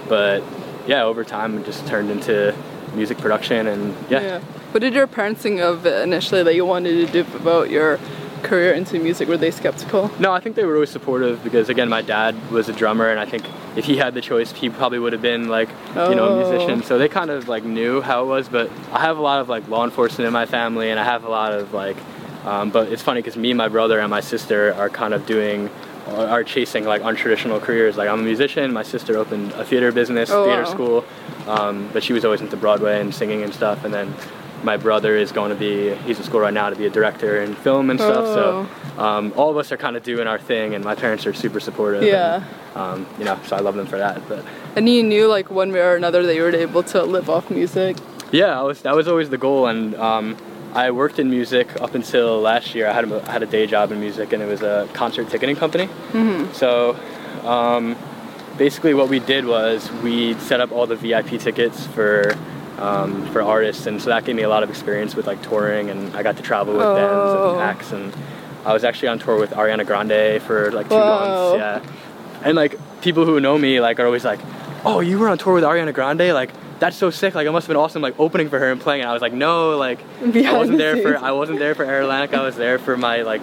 but 0.08 0.42
yeah, 0.86 1.04
over 1.04 1.24
time 1.24 1.58
it 1.58 1.64
just 1.66 1.86
turned 1.86 2.10
into 2.10 2.54
music 2.94 3.18
production 3.18 3.66
and 3.68 3.94
yeah. 4.10 4.40
What 4.72 4.80
did 4.80 4.94
your 4.94 5.06
parents 5.06 5.40
think 5.42 5.60
of 5.60 5.86
it 5.86 6.02
initially 6.02 6.42
that 6.42 6.54
you 6.54 6.64
wanted 6.66 7.06
to 7.06 7.12
devote 7.22 7.70
your 7.70 7.98
career 8.42 8.72
into 8.72 8.98
music? 8.98 9.28
Were 9.28 9.36
they 9.36 9.50
skeptical? 9.50 10.10
No, 10.18 10.32
I 10.32 10.40
think 10.40 10.56
they 10.56 10.64
were 10.64 10.74
always 10.74 10.90
supportive 10.90 11.42
because 11.44 11.68
again, 11.68 11.88
my 11.88 12.02
dad 12.02 12.34
was 12.50 12.68
a 12.68 12.72
drummer, 12.72 13.08
and 13.08 13.18
I 13.20 13.24
think 13.26 13.44
if 13.76 13.84
he 13.84 13.96
had 13.96 14.14
the 14.14 14.20
choice, 14.20 14.52
he 14.52 14.68
probably 14.70 14.98
would 14.98 15.12
have 15.12 15.22
been 15.22 15.48
like 15.48 15.68
you 15.94 16.14
know 16.14 16.26
a 16.26 16.32
Oh. 16.32 16.36
musician. 16.50 16.82
So 16.82 16.98
they 16.98 17.08
kind 17.08 17.30
of 17.30 17.48
like 17.48 17.64
knew 17.64 18.00
how 18.00 18.22
it 18.24 18.26
was. 18.26 18.48
But 18.48 18.70
I 18.92 19.00
have 19.00 19.18
a 19.18 19.22
lot 19.22 19.40
of 19.40 19.48
like 19.48 19.66
law 19.68 19.84
enforcement 19.84 20.26
in 20.26 20.32
my 20.32 20.46
family, 20.46 20.90
and 20.90 20.98
I 21.00 21.04
have 21.04 21.24
a 21.24 21.30
lot 21.30 21.52
of 21.52 21.72
like. 21.72 21.96
Um, 22.44 22.70
but 22.70 22.88
it's 22.92 23.02
funny 23.02 23.20
because 23.20 23.36
me, 23.36 23.54
my 23.54 23.68
brother, 23.68 24.00
and 24.00 24.10
my 24.10 24.20
sister 24.20 24.74
are 24.74 24.88
kind 24.90 25.14
of 25.14 25.26
doing. 25.26 25.70
Are 26.08 26.42
chasing 26.42 26.84
like 26.84 27.00
untraditional 27.02 27.62
careers. 27.62 27.96
Like 27.96 28.08
I'm 28.08 28.18
a 28.18 28.22
musician. 28.24 28.72
My 28.72 28.82
sister 28.82 29.16
opened 29.16 29.52
a 29.52 29.64
theater 29.64 29.92
business, 29.92 30.30
Oh, 30.32 30.44
theater 30.44 30.64
wow. 30.64 30.68
school, 30.74 31.04
um, 31.46 31.88
but 31.92 32.02
she 32.02 32.12
was 32.12 32.24
always 32.24 32.40
into 32.40 32.56
Broadway 32.56 33.00
and 33.00 33.14
singing 33.14 33.44
and 33.44 33.54
stuff. 33.54 33.84
And 33.84 33.94
then 33.94 34.12
my 34.62 34.76
brother 34.76 35.16
is 35.16 35.32
going 35.32 35.50
to 35.50 35.56
be 35.56 35.94
he's 36.06 36.18
in 36.18 36.24
school 36.24 36.40
right 36.40 36.54
now 36.54 36.70
to 36.70 36.76
be 36.76 36.86
a 36.86 36.90
director 36.90 37.42
in 37.42 37.54
film 37.56 37.90
and 37.90 37.98
stuff. 37.98 38.24
Oh. 38.26 38.68
So 38.96 39.02
um, 39.02 39.32
all 39.36 39.50
of 39.50 39.56
us 39.56 39.72
are 39.72 39.76
kind 39.76 39.96
of 39.96 40.02
doing 40.02 40.26
our 40.26 40.38
thing, 40.38 40.74
and 40.74 40.84
my 40.84 40.94
parents 40.94 41.26
are 41.26 41.32
super 41.32 41.60
supportive. 41.60 42.02
Yeah. 42.02 42.44
And, 42.74 42.76
um, 42.76 43.06
you 43.18 43.24
know, 43.24 43.38
so 43.46 43.56
I 43.56 43.60
love 43.60 43.74
them 43.74 43.86
for 43.86 43.98
that. 43.98 44.26
But 44.28 44.44
And 44.76 44.88
you 44.88 45.02
knew 45.02 45.26
like 45.26 45.50
one 45.50 45.72
way 45.72 45.80
or 45.80 45.96
another 45.96 46.24
that 46.24 46.34
you 46.34 46.42
were 46.42 46.54
able 46.54 46.82
to 46.84 47.02
live 47.02 47.28
off 47.28 47.50
music. 47.50 47.96
yeah, 48.30 48.58
I 48.58 48.62
was, 48.62 48.82
that 48.82 48.94
was 48.94 49.08
always 49.08 49.30
the 49.30 49.38
goal, 49.38 49.66
and 49.66 49.94
um, 49.96 50.36
I 50.72 50.90
worked 50.90 51.18
in 51.18 51.28
music 51.28 51.80
up 51.80 51.94
until 51.94 52.40
last 52.40 52.74
year. 52.74 52.88
I 52.88 52.92
had 52.92 53.10
a, 53.10 53.28
I 53.28 53.32
had 53.32 53.42
a 53.42 53.46
day 53.46 53.66
job 53.66 53.92
in 53.92 54.00
music, 54.00 54.32
and 54.32 54.42
it 54.42 54.46
was 54.46 54.62
a 54.62 54.88
concert 54.92 55.28
ticketing 55.30 55.56
company. 55.56 55.86
Mm-hmm. 55.86 56.52
So. 56.52 56.96
Um, 57.46 57.96
basically, 58.56 58.94
what 58.94 59.08
we 59.08 59.18
did 59.18 59.44
was 59.46 59.90
we 60.02 60.34
set 60.34 60.60
up 60.60 60.70
all 60.70 60.86
the 60.86 60.94
VIP 60.94 61.40
tickets 61.40 61.86
for 61.86 62.36
um, 62.78 63.26
for 63.32 63.42
artists, 63.42 63.86
and 63.86 64.00
so 64.00 64.10
that 64.10 64.24
gave 64.24 64.34
me 64.36 64.42
a 64.42 64.48
lot 64.48 64.62
of 64.62 64.70
experience 64.70 65.14
with 65.14 65.26
like 65.26 65.42
touring, 65.42 65.90
and 65.90 66.14
I 66.16 66.22
got 66.22 66.36
to 66.36 66.42
travel 66.42 66.74
with 66.74 66.82
bands 66.82 67.12
Oh. 67.12 67.52
and 67.54 67.60
acts, 67.62 67.92
and 67.92 68.12
I 68.64 68.72
was 68.72 68.84
actually 68.84 69.08
on 69.08 69.18
tour 69.18 69.38
with 69.38 69.50
Ariana 69.50 69.86
Grande 69.86 70.40
for 70.42 70.70
like 70.72 70.88
two 70.88 70.94
Whoa. 70.94 71.58
months. 71.58 71.58
Yeah, 71.84 72.44
and 72.48 72.56
like 72.56 72.78
people 73.02 73.24
who 73.24 73.40
know 73.40 73.58
me 73.58 73.80
like 73.80 74.00
are 74.00 74.06
always 74.06 74.24
like, 74.24 74.40
"Oh, 74.84 75.00
you 75.00 75.18
were 75.18 75.28
on 75.28 75.38
tour 75.38 75.54
with 75.54 75.64
Ariana 75.64 75.92
Grande? 75.92 76.32
Like 76.32 76.50
that's 76.80 76.96
so 76.96 77.10
sick! 77.10 77.34
Like 77.34 77.46
it 77.46 77.52
must 77.52 77.66
have 77.66 77.74
been 77.74 77.82
awesome, 77.82 78.02
like 78.02 78.18
opening 78.18 78.48
for 78.48 78.58
her 78.58 78.70
and 78.72 78.80
playing." 78.80 79.02
And 79.02 79.10
I 79.10 79.12
was 79.12 79.22
like, 79.22 79.32
"No, 79.34 79.76
like 79.76 80.00
I 80.22 80.56
wasn't 80.56 80.78
the 80.78 80.84
there 80.84 80.96
for. 80.96 81.16
I 81.18 81.32
wasn't 81.32 81.58
there 81.58 81.74
for 81.74 81.84
Atlantic. 81.84 82.34
I 82.34 82.42
was 82.42 82.56
there 82.56 82.78
for 82.78 82.96
my 82.96 83.22
like 83.22 83.42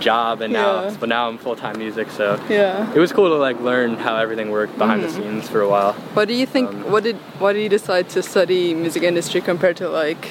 job, 0.00 0.40
and 0.40 0.52
now 0.52 0.84
Yeah. 0.84 0.96
but 1.00 1.08
now 1.08 1.28
I'm 1.28 1.38
full 1.38 1.56
time 1.56 1.78
music, 1.78 2.10
so." 2.10 2.38
Yeah. 2.48 2.92
It 2.94 2.98
was 2.98 3.12
cool 3.12 3.28
to 3.28 3.36
like 3.36 3.60
learn 3.60 3.96
how 3.96 4.16
everything 4.16 4.50
worked 4.50 4.76
behind 4.78 5.02
Mm-hmm. 5.02 5.20
the 5.20 5.22
scenes 5.30 5.48
for 5.48 5.60
a 5.60 5.68
while. 5.68 5.92
What 6.14 6.28
do 6.28 6.34
you 6.34 6.46
think? 6.46 6.70
Um, 6.70 6.90
what 6.92 7.02
did? 7.04 7.16
Why 7.38 7.52
did 7.52 7.62
you 7.62 7.68
decide 7.68 8.08
to 8.10 8.22
study 8.22 8.74
music 8.74 9.02
industry 9.02 9.40
compared 9.40 9.76
to 9.78 9.88
like, 9.88 10.28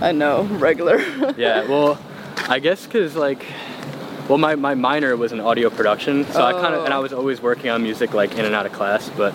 I 0.00 0.06
don't 0.12 0.18
know, 0.18 0.42
regular? 0.58 0.98
Yeah, 1.36 1.66
well, 1.68 1.98
I 2.48 2.58
guess 2.58 2.84
because 2.86 3.14
like, 3.16 3.44
well, 4.28 4.38
my, 4.38 4.54
my 4.54 4.74
minor 4.74 5.16
was 5.16 5.32
in 5.32 5.40
audio 5.40 5.68
production, 5.70 6.24
so 6.32 6.42
I 6.44 6.52
kind 6.52 6.74
of 6.74 6.84
and 6.84 6.94
I 6.94 6.98
Oh. 6.98 7.02
was 7.02 7.12
always 7.12 7.40
working 7.42 7.70
on 7.70 7.82
music 7.82 8.14
like 8.14 8.32
in 8.38 8.44
and 8.44 8.54
out 8.54 8.66
of 8.66 8.72
class, 8.72 9.10
but 9.16 9.34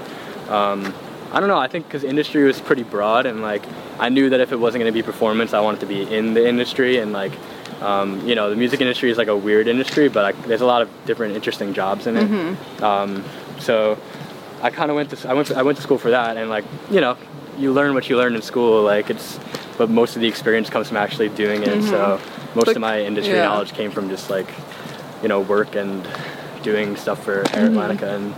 um, 0.50 0.94
I 1.32 1.40
don't 1.40 1.50
know. 1.50 1.60
I 1.60 1.68
think 1.68 1.86
because 1.88 2.04
industry 2.04 2.44
was 2.44 2.60
pretty 2.60 2.84
broad, 2.84 3.26
and 3.26 3.42
like 3.42 3.64
I 4.00 4.10
knew 4.10 4.30
that 4.32 4.40
if 4.40 4.52
it 4.52 4.60
wasn't 4.60 4.82
going 4.82 4.92
to 4.94 4.98
be 4.98 5.04
performance, 5.04 5.54
I 5.54 5.60
wanted 5.60 5.82
to 5.82 5.86
be 5.86 6.02
in 6.18 6.34
the 6.34 6.48
industry, 6.48 6.98
and 6.98 7.12
like. 7.14 7.34
Um, 7.82 8.28
you 8.28 8.36
know, 8.36 8.50
the 8.50 8.56
music 8.56 8.82
industry 8.82 9.10
is 9.10 9.18
like 9.18 9.28
a 9.30 9.38
weird 9.38 9.68
industry, 9.68 10.10
but 10.10 10.24
like, 10.24 10.48
there's 10.48 10.62
a 10.62 10.66
lot 10.66 10.82
of 10.82 10.90
different 11.06 11.36
interesting 11.36 11.74
jobs 11.74 12.08
in 12.08 12.18
it. 12.18 12.82
Um, 12.84 13.24
so 13.60 13.98
I 14.62 14.70
kind 14.70 14.90
of 14.92 14.96
went 14.96 15.10
to 15.12 15.30
I 15.30 15.34
went 15.34 15.48
to, 15.48 15.58
I 15.58 15.62
went 15.62 15.78
to 15.78 15.82
school 15.84 15.98
for 15.98 16.12
that, 16.12 16.36
and 16.38 16.50
like 16.50 16.66
you 16.92 17.00
know, 17.02 17.16
you 17.58 17.72
learn 17.72 17.94
what 17.94 18.10
you 18.10 18.18
learn 18.18 18.36
in 18.36 18.42
school. 18.42 18.84
Like 18.84 19.10
it's, 19.10 19.40
but 19.78 19.90
most 19.90 20.16
of 20.16 20.22
the 20.22 20.28
experience 20.28 20.70
comes 20.70 20.88
from 20.90 20.98
actually 20.98 21.30
doing 21.30 21.64
it. 21.64 21.84
So 21.84 22.20
most 22.56 22.68
Like, 22.68 22.76
of 22.76 22.82
my 22.82 23.02
industry 23.02 23.36
yeah. 23.36 23.46
knowledge 23.46 23.72
came 23.74 23.92
from 23.92 24.10
just 24.10 24.30
like, 24.30 24.50
you 25.22 25.28
know, 25.30 25.40
work 25.42 25.76
and 25.76 26.06
doing 26.64 26.96
stuff 26.98 27.24
for 27.24 27.44
Mm-hmm. 27.44 27.78
Atlantica 27.78 28.16
and 28.16 28.34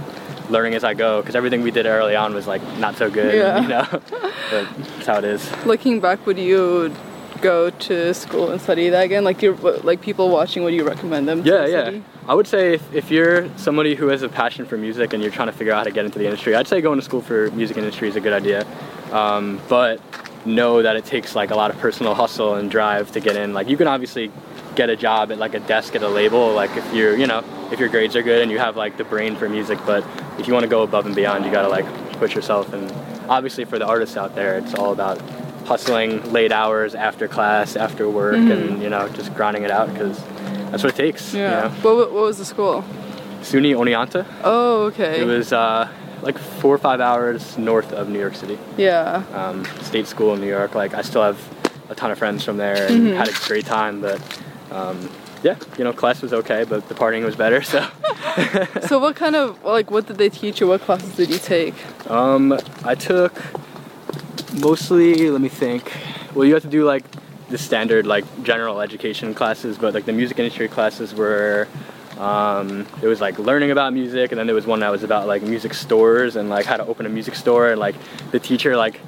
learning 0.51 0.75
as 0.75 0.83
I 0.83 0.93
go. 0.93 1.21
Because 1.21 1.35
everything 1.35 1.63
we 1.63 1.71
did 1.71 1.85
early 1.87 2.15
on 2.15 2.33
was 2.35 2.45
like 2.45 2.61
not 2.77 2.95
so 2.97 3.09
good. 3.09 3.33
Yeah. 3.35 3.61
You 3.61 3.67
know, 3.69 3.87
but 4.51 4.67
that's 4.77 5.07
how 5.07 5.17
it 5.17 5.23
is. 5.23 5.49
Looking 5.65 5.99
back, 5.99 6.23
would 6.27 6.37
you 6.37 6.93
go 7.41 7.69
to 7.69 8.13
school 8.13 8.51
and 8.51 8.61
study 8.61 8.89
that 8.89 9.03
again? 9.03 9.23
Like 9.23 9.41
you, 9.41 9.53
like 9.83 10.01
people 10.01 10.29
watching, 10.29 10.63
would 10.63 10.73
you 10.73 10.87
recommend 10.87 11.27
them? 11.27 11.39
Yeah, 11.39 11.65
to 11.65 11.71
yeah. 11.71 11.81
study? 11.83 12.03
I 12.27 12.35
would 12.35 12.47
say 12.47 12.75
if, 12.75 12.93
if 12.93 13.11
you're 13.11 13.49
somebody 13.57 13.95
who 13.95 14.07
has 14.07 14.21
a 14.21 14.29
passion 14.29 14.65
for 14.65 14.77
music 14.77 15.13
and 15.13 15.21
you're 15.21 15.31
trying 15.31 15.47
to 15.47 15.53
figure 15.53 15.73
out 15.73 15.77
how 15.77 15.83
to 15.83 15.91
get 15.91 16.05
into 16.05 16.19
the 16.19 16.25
industry, 16.25 16.55
I'd 16.55 16.67
say 16.67 16.79
going 16.81 16.99
to 16.99 17.05
school 17.05 17.21
for 17.21 17.49
music 17.51 17.77
industry 17.77 18.07
is 18.07 18.15
a 18.15 18.21
good 18.21 18.33
idea. 18.33 18.65
Um, 19.11 19.59
but 19.67 19.99
know 20.45 20.81
that 20.81 20.95
it 20.95 21.05
takes 21.05 21.35
like 21.35 21.51
a 21.51 21.55
lot 21.55 21.71
of 21.71 21.77
personal 21.77 22.15
hustle 22.15 22.55
and 22.55 22.69
drive 22.69 23.11
to 23.11 23.19
get 23.19 23.35
in. 23.35 23.53
Like 23.53 23.67
you 23.67 23.77
can 23.77 23.87
obviously 23.87 24.31
get 24.75 24.89
a 24.89 24.95
job 24.95 25.31
at 25.31 25.37
like 25.37 25.53
a 25.53 25.59
desk 25.59 25.95
at 25.95 26.03
a 26.03 26.07
label, 26.07 26.53
like 26.53 26.75
if 26.77 26.93
you're, 26.93 27.15
you 27.17 27.27
know, 27.27 27.43
if 27.71 27.79
your 27.79 27.89
grades 27.89 28.15
are 28.15 28.23
good 28.23 28.41
and 28.41 28.51
you 28.51 28.57
have 28.57 28.77
like 28.77 28.97
the 28.97 29.03
brain 29.03 29.35
for 29.35 29.49
music. 29.49 29.79
But 29.85 30.05
if 30.39 30.47
you 30.47 30.53
want 30.53 30.63
to 30.63 30.69
go 30.69 30.83
above 30.83 31.05
and 31.05 31.15
beyond, 31.15 31.45
you 31.45 31.51
gotta 31.51 31.69
like 31.69 31.85
push 32.13 32.35
yourself. 32.35 32.71
And 32.73 32.91
obviously 33.29 33.65
for 33.65 33.77
the 33.79 33.85
artists 33.85 34.17
out 34.17 34.35
there, 34.35 34.57
it's 34.57 34.73
all 34.73 34.93
about 34.93 35.19
hustling 35.65 36.31
late 36.33 36.51
hours 36.51 36.95
after 36.95 37.27
class, 37.27 37.75
after 37.75 38.09
work, 38.09 38.35
and 38.35 38.81
you 38.81 38.89
know 38.89 39.07
just 39.09 39.33
grinding 39.35 39.63
it 39.63 39.71
out 39.71 39.91
because 39.93 40.17
that's 40.71 40.83
what 40.83 40.93
it 40.93 40.95
takes. 40.97 41.33
Yeah. 41.33 41.41
You 41.41 41.69
know? 41.69 41.75
What, 41.81 41.95
what 41.97 42.13
what 42.13 42.23
was 42.23 42.37
the 42.37 42.45
school? 42.45 42.83
SUNY 43.41 43.73
Oneonta. 43.75 44.25
Oh, 44.43 44.83
okay. 44.85 45.19
It 45.21 45.25
was 45.25 45.51
uh, 45.51 45.87
like 46.21 46.37
four 46.37 46.75
or 46.75 46.77
five 46.77 47.01
hours 47.01 47.57
north 47.57 47.91
of 47.91 48.07
New 48.09 48.19
York 48.19 48.35
City. 48.35 48.57
yeah. 48.77 49.23
Um, 49.33 49.65
state 49.81 50.05
school 50.07 50.33
in 50.35 50.41
New 50.41 50.47
York. 50.47 50.75
Like 50.75 50.93
I 50.93 51.01
still 51.01 51.23
have 51.23 51.39
a 51.89 51.95
ton 51.95 52.11
of 52.11 52.17
friends 52.19 52.43
from 52.45 52.57
there 52.57 52.87
and 52.87 53.07
Mm-hmm. 53.07 53.17
had 53.17 53.29
a 53.29 53.47
great 53.47 53.65
time. 53.65 53.99
But 54.01 54.21
um, 54.71 55.09
yeah, 55.43 55.55
you 55.77 55.83
know, 55.83 55.91
class 55.91 56.21
was 56.21 56.33
okay, 56.33 56.63
but 56.65 56.87
the 56.87 56.93
partying 56.93 57.23
was 57.25 57.35
better. 57.35 57.61
So 57.63 57.87
So 58.87 58.99
what 58.99 59.15
kind 59.15 59.35
of 59.35 59.61
like 59.63 59.89
what 59.89 60.05
did 60.05 60.17
they 60.19 60.29
teach 60.29 60.61
you? 60.61 60.67
What 60.67 60.81
classes 60.81 61.15
did 61.15 61.29
you 61.31 61.39
take? 61.39 61.73
um, 62.09 62.57
I 62.85 62.93
took 62.95 63.33
mostly. 64.53 65.29
Let 65.29 65.41
me 65.41 65.49
think. 65.49 65.91
Well, 66.33 66.45
you 66.45 66.53
have 66.53 66.63
to 66.63 66.69
do 66.69 66.85
like 66.85 67.03
the 67.49 67.57
standard 67.57 68.07
like 68.07 68.25
general 68.43 68.81
education 68.81 69.33
classes, 69.33 69.77
but 69.77 69.93
like 69.93 70.05
the 70.05 70.13
music 70.13 70.39
industry 70.39 70.67
classes 70.67 71.13
were. 71.13 71.67
Um, 72.17 72.85
it 73.01 73.07
was 73.07 73.19
like 73.19 73.39
learning 73.39 73.71
about 73.71 73.93
music, 73.93 74.31
and 74.31 74.37
then 74.39 74.45
there 74.45 74.55
was 74.55 74.67
one 74.67 74.81
that 74.81 74.91
was 74.91 75.01
about 75.03 75.27
like 75.27 75.41
music 75.41 75.73
stores 75.73 76.35
and 76.35 76.49
like 76.49 76.65
how 76.65 76.77
to 76.77 76.85
open 76.85 77.05
a 77.05 77.09
music 77.09 77.33
store. 77.35 77.71
And 77.71 77.79
like 77.79 77.95
the 78.31 78.39
teacher, 78.39 78.77
like 78.77 78.99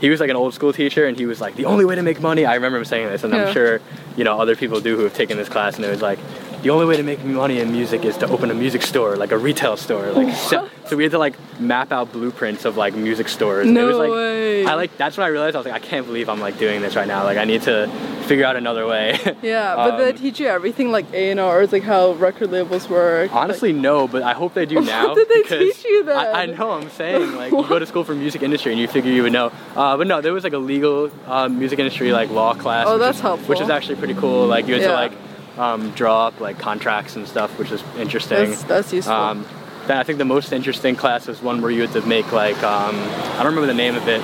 he 0.00 0.10
was 0.10 0.18
like 0.18 0.30
an 0.30 0.36
old 0.36 0.54
school 0.54 0.72
teacher, 0.72 1.06
and 1.06 1.16
he 1.16 1.26
was 1.26 1.40
like 1.40 1.54
the 1.54 1.66
only 1.66 1.84
way 1.84 1.94
to 1.94 2.02
make 2.02 2.20
money. 2.20 2.44
I 2.44 2.54
remember 2.54 2.78
him 2.78 2.84
saying 2.84 3.08
this, 3.08 3.22
and 3.22 3.32
Yeah. 3.32 3.46
I'm 3.46 3.52
sure 3.52 3.80
you 4.16 4.24
know 4.24 4.40
other 4.40 4.56
people 4.56 4.80
do 4.80 4.96
who 4.96 5.04
have 5.04 5.14
taken 5.14 5.36
this 5.36 5.48
class, 5.48 5.76
and 5.76 5.84
it 5.84 5.90
was 5.90 6.02
like 6.02 6.18
the 6.62 6.70
only 6.70 6.86
way 6.86 6.96
to 6.96 7.02
make 7.02 7.24
money 7.24 7.60
in 7.60 7.70
music 7.72 8.04
is 8.04 8.16
to 8.18 8.28
open 8.28 8.50
a 8.50 8.54
music 8.54 8.82
store, 8.82 9.16
like 9.16 9.30
a 9.32 9.38
retail 9.38 9.76
store. 9.76 10.10
Like 10.12 10.34
so, 10.34 10.68
so 10.86 10.96
we 10.96 11.04
had 11.04 11.12
to 11.12 11.18
like 11.18 11.34
map 11.60 11.92
out 11.92 12.12
blueprints 12.12 12.64
of 12.64 12.76
like 12.76 12.94
music 12.94 13.28
stores. 13.28 13.66
and 13.66 13.76
it 13.76 13.80
No 13.80 13.86
was 13.86 13.96
like 13.96 14.10
way. 14.10 14.66
I 14.66 14.74
like 14.74 14.96
that's 14.96 15.16
when 15.16 15.24
I 15.24 15.28
realized 15.28 15.54
I 15.54 15.58
was 15.60 15.66
like 15.66 15.74
I 15.74 15.84
can't 15.84 16.04
believe 16.06 16.28
I'm 16.28 16.40
like 16.40 16.58
doing 16.58 16.80
this 16.82 16.96
right 16.96 17.06
now. 17.06 17.22
Like 17.24 17.38
I 17.38 17.44
need 17.44 17.62
to 17.62 17.88
figure 18.26 18.44
out 18.44 18.56
another 18.56 18.86
way. 18.86 19.18
Yeah, 19.42 19.76
but 19.76 19.96
they 19.98 20.10
Um, 20.10 20.16
teach 20.18 20.40
you 20.40 20.48
everything 20.48 20.90
like 20.90 21.06
A 21.14 21.30
and 21.30 21.38
R's, 21.40 21.72
like 21.72 21.84
how 21.84 22.12
record 22.12 22.50
labels 22.50 22.88
work. 22.88 23.32
Honestly, 23.34 23.72
no, 23.72 24.08
but 24.08 24.22
I 24.22 24.32
hope 24.34 24.52
they 24.54 24.66
do 24.66 24.80
now. 24.96 25.14
did 25.14 25.28
they 25.28 25.42
teach 25.42 25.84
you 25.84 26.04
that? 26.04 26.34
I, 26.34 26.42
I 26.42 26.46
know. 26.46 26.72
I'm 26.72 26.90
saying 26.90 27.34
like 27.42 27.52
you 27.52 27.66
go 27.66 27.78
to 27.78 27.86
school 27.86 28.04
for 28.04 28.14
music 28.14 28.42
industry 28.42 28.72
and 28.72 28.80
you 28.80 28.88
figure 28.88 29.12
you 29.12 29.22
would 29.22 29.32
know. 29.32 29.52
Uh, 29.76 29.96
but 29.96 30.06
no, 30.08 30.20
there 30.20 30.32
was 30.32 30.42
like 30.44 30.52
a 30.54 30.58
legal 30.58 31.10
uh, 31.26 31.48
music 31.48 31.78
industry 31.78 32.10
like 32.12 32.30
law 32.30 32.52
class. 32.54 32.86
Oh, 32.88 32.98
that's 32.98 33.18
is- 33.18 33.22
helpful. 33.22 33.48
Which 33.48 33.60
is 33.60 33.70
actually 33.70 33.96
pretty 33.96 34.14
cool. 34.14 34.46
Like 34.46 34.66
you 34.66 34.74
had 34.74 34.82
to 34.82 34.92
like 34.92 35.12
um, 35.58 35.90
draw 35.92 36.28
up 36.28 36.40
like 36.40 36.58
contracts 36.58 37.16
and 37.16 37.26
stuff, 37.26 37.58
which 37.58 37.70
is 37.70 37.82
interesting. 37.96 38.50
That's, 38.50 38.62
that's 38.64 38.92
useful. 38.92 39.14
Um, 39.14 39.46
then 39.86 39.96
I 39.96 40.02
think 40.02 40.18
the 40.18 40.24
most 40.24 40.52
interesting 40.52 40.96
class 40.96 41.26
was 41.26 41.40
one 41.42 41.62
where 41.62 41.70
you 41.70 41.80
had 41.82 41.92
to 41.92 42.02
make 42.06 42.30
like 42.32 42.62
um, 42.62 42.94
I 42.94 43.36
don't 43.38 43.46
remember 43.46 43.66
the 43.66 43.74
name 43.74 43.96
of 43.96 44.06
it, 44.06 44.20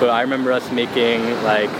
but 0.00 0.08
I 0.08 0.22
remember 0.22 0.52
us 0.52 0.70
making 0.70 1.22
like 1.42 1.70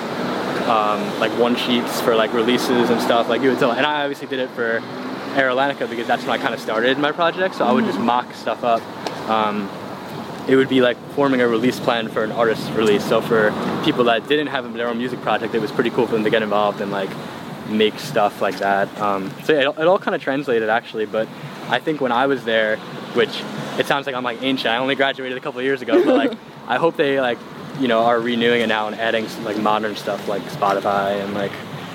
um, 0.69 1.19
like 1.19 1.33
one 1.39 1.57
sheets 1.57 2.01
for 2.01 2.15
like 2.15 2.33
releases 2.33 2.91
and 2.91 3.01
stuff. 3.01 3.29
Like 3.29 3.43
you 3.43 3.51
would 3.51 3.59
tell, 3.59 3.73
and 3.73 3.87
I 3.87 4.03
obviously 4.03 4.27
did 4.27 4.41
it 4.41 4.51
for 4.51 4.83
Aire 5.37 5.51
Atlantica 5.51 5.89
because 5.89 6.07
that's 6.07 6.23
when 6.25 6.39
I 6.39 6.43
kind 6.43 6.55
of 6.55 6.61
started 6.61 6.99
my 6.99 7.13
project. 7.13 7.55
So 7.55 7.65
I 7.65 7.73
would 7.73 7.85
just 7.85 7.99
mock 7.99 8.35
stuff 8.35 8.65
up. 8.65 8.83
Um, 9.29 9.71
it 10.49 10.57
would 10.57 10.69
be 10.69 10.81
like 10.81 10.97
forming 11.15 11.41
a 11.41 11.47
release 11.47 11.79
plan 11.79 12.09
for 12.09 12.25
an 12.25 12.33
artist's 12.33 12.69
release. 12.71 13.05
So 13.05 13.21
for 13.21 13.53
people 13.85 14.05
that 14.05 14.27
didn't 14.27 14.49
have 14.49 14.73
their 14.75 14.89
own 14.89 14.99
music 14.99 15.21
project, 15.21 15.55
it 15.55 15.61
was 15.61 15.71
pretty 15.71 15.91
cool 15.91 16.07
for 16.07 16.15
them 16.15 16.25
to 16.25 16.31
get 16.31 16.43
involved 16.43 16.81
and 16.81 16.91
like 16.91 17.11
make 17.71 17.99
stuff 17.99 18.41
like 18.43 18.59
that. 18.59 18.87
Um, 19.01 19.33
so 19.45 19.53
yeah, 19.53 19.71
it, 19.71 19.79
it 19.79 19.87
all 19.87 19.99
kind 19.99 20.15
of 20.15 20.23
translated 20.23 20.69
actually, 20.69 21.07
but 21.07 21.29
I 21.69 21.79
think 21.79 22.01
when 22.01 22.13
I 22.13 22.27
was 22.27 22.45
there, 22.45 22.77
which 23.15 23.43
it 23.79 23.87
sounds 23.87 24.07
like 24.07 24.15
I'm 24.15 24.25
like 24.25 24.43
ancient. 24.43 24.69
I 24.73 24.79
only 24.79 24.95
graduated 24.95 25.37
a 25.39 25.41
couple 25.41 25.61
years 25.63 25.83
ago, 25.83 26.05
but 26.05 26.15
like 26.17 26.33
I 26.69 26.77
hope 26.79 26.97
they 26.97 27.21
like 27.21 27.39
you 27.79 27.89
know 27.89 28.01
are 28.03 28.21
renewing 28.21 28.61
it 28.63 28.67
now 28.67 28.87
and 28.89 28.97
adding 29.01 29.27
like 29.45 29.57
modern 29.59 29.97
stuff 29.97 30.29
like 30.29 30.43
Spotify 30.43 31.23
and 31.25 31.35
like 31.35 31.53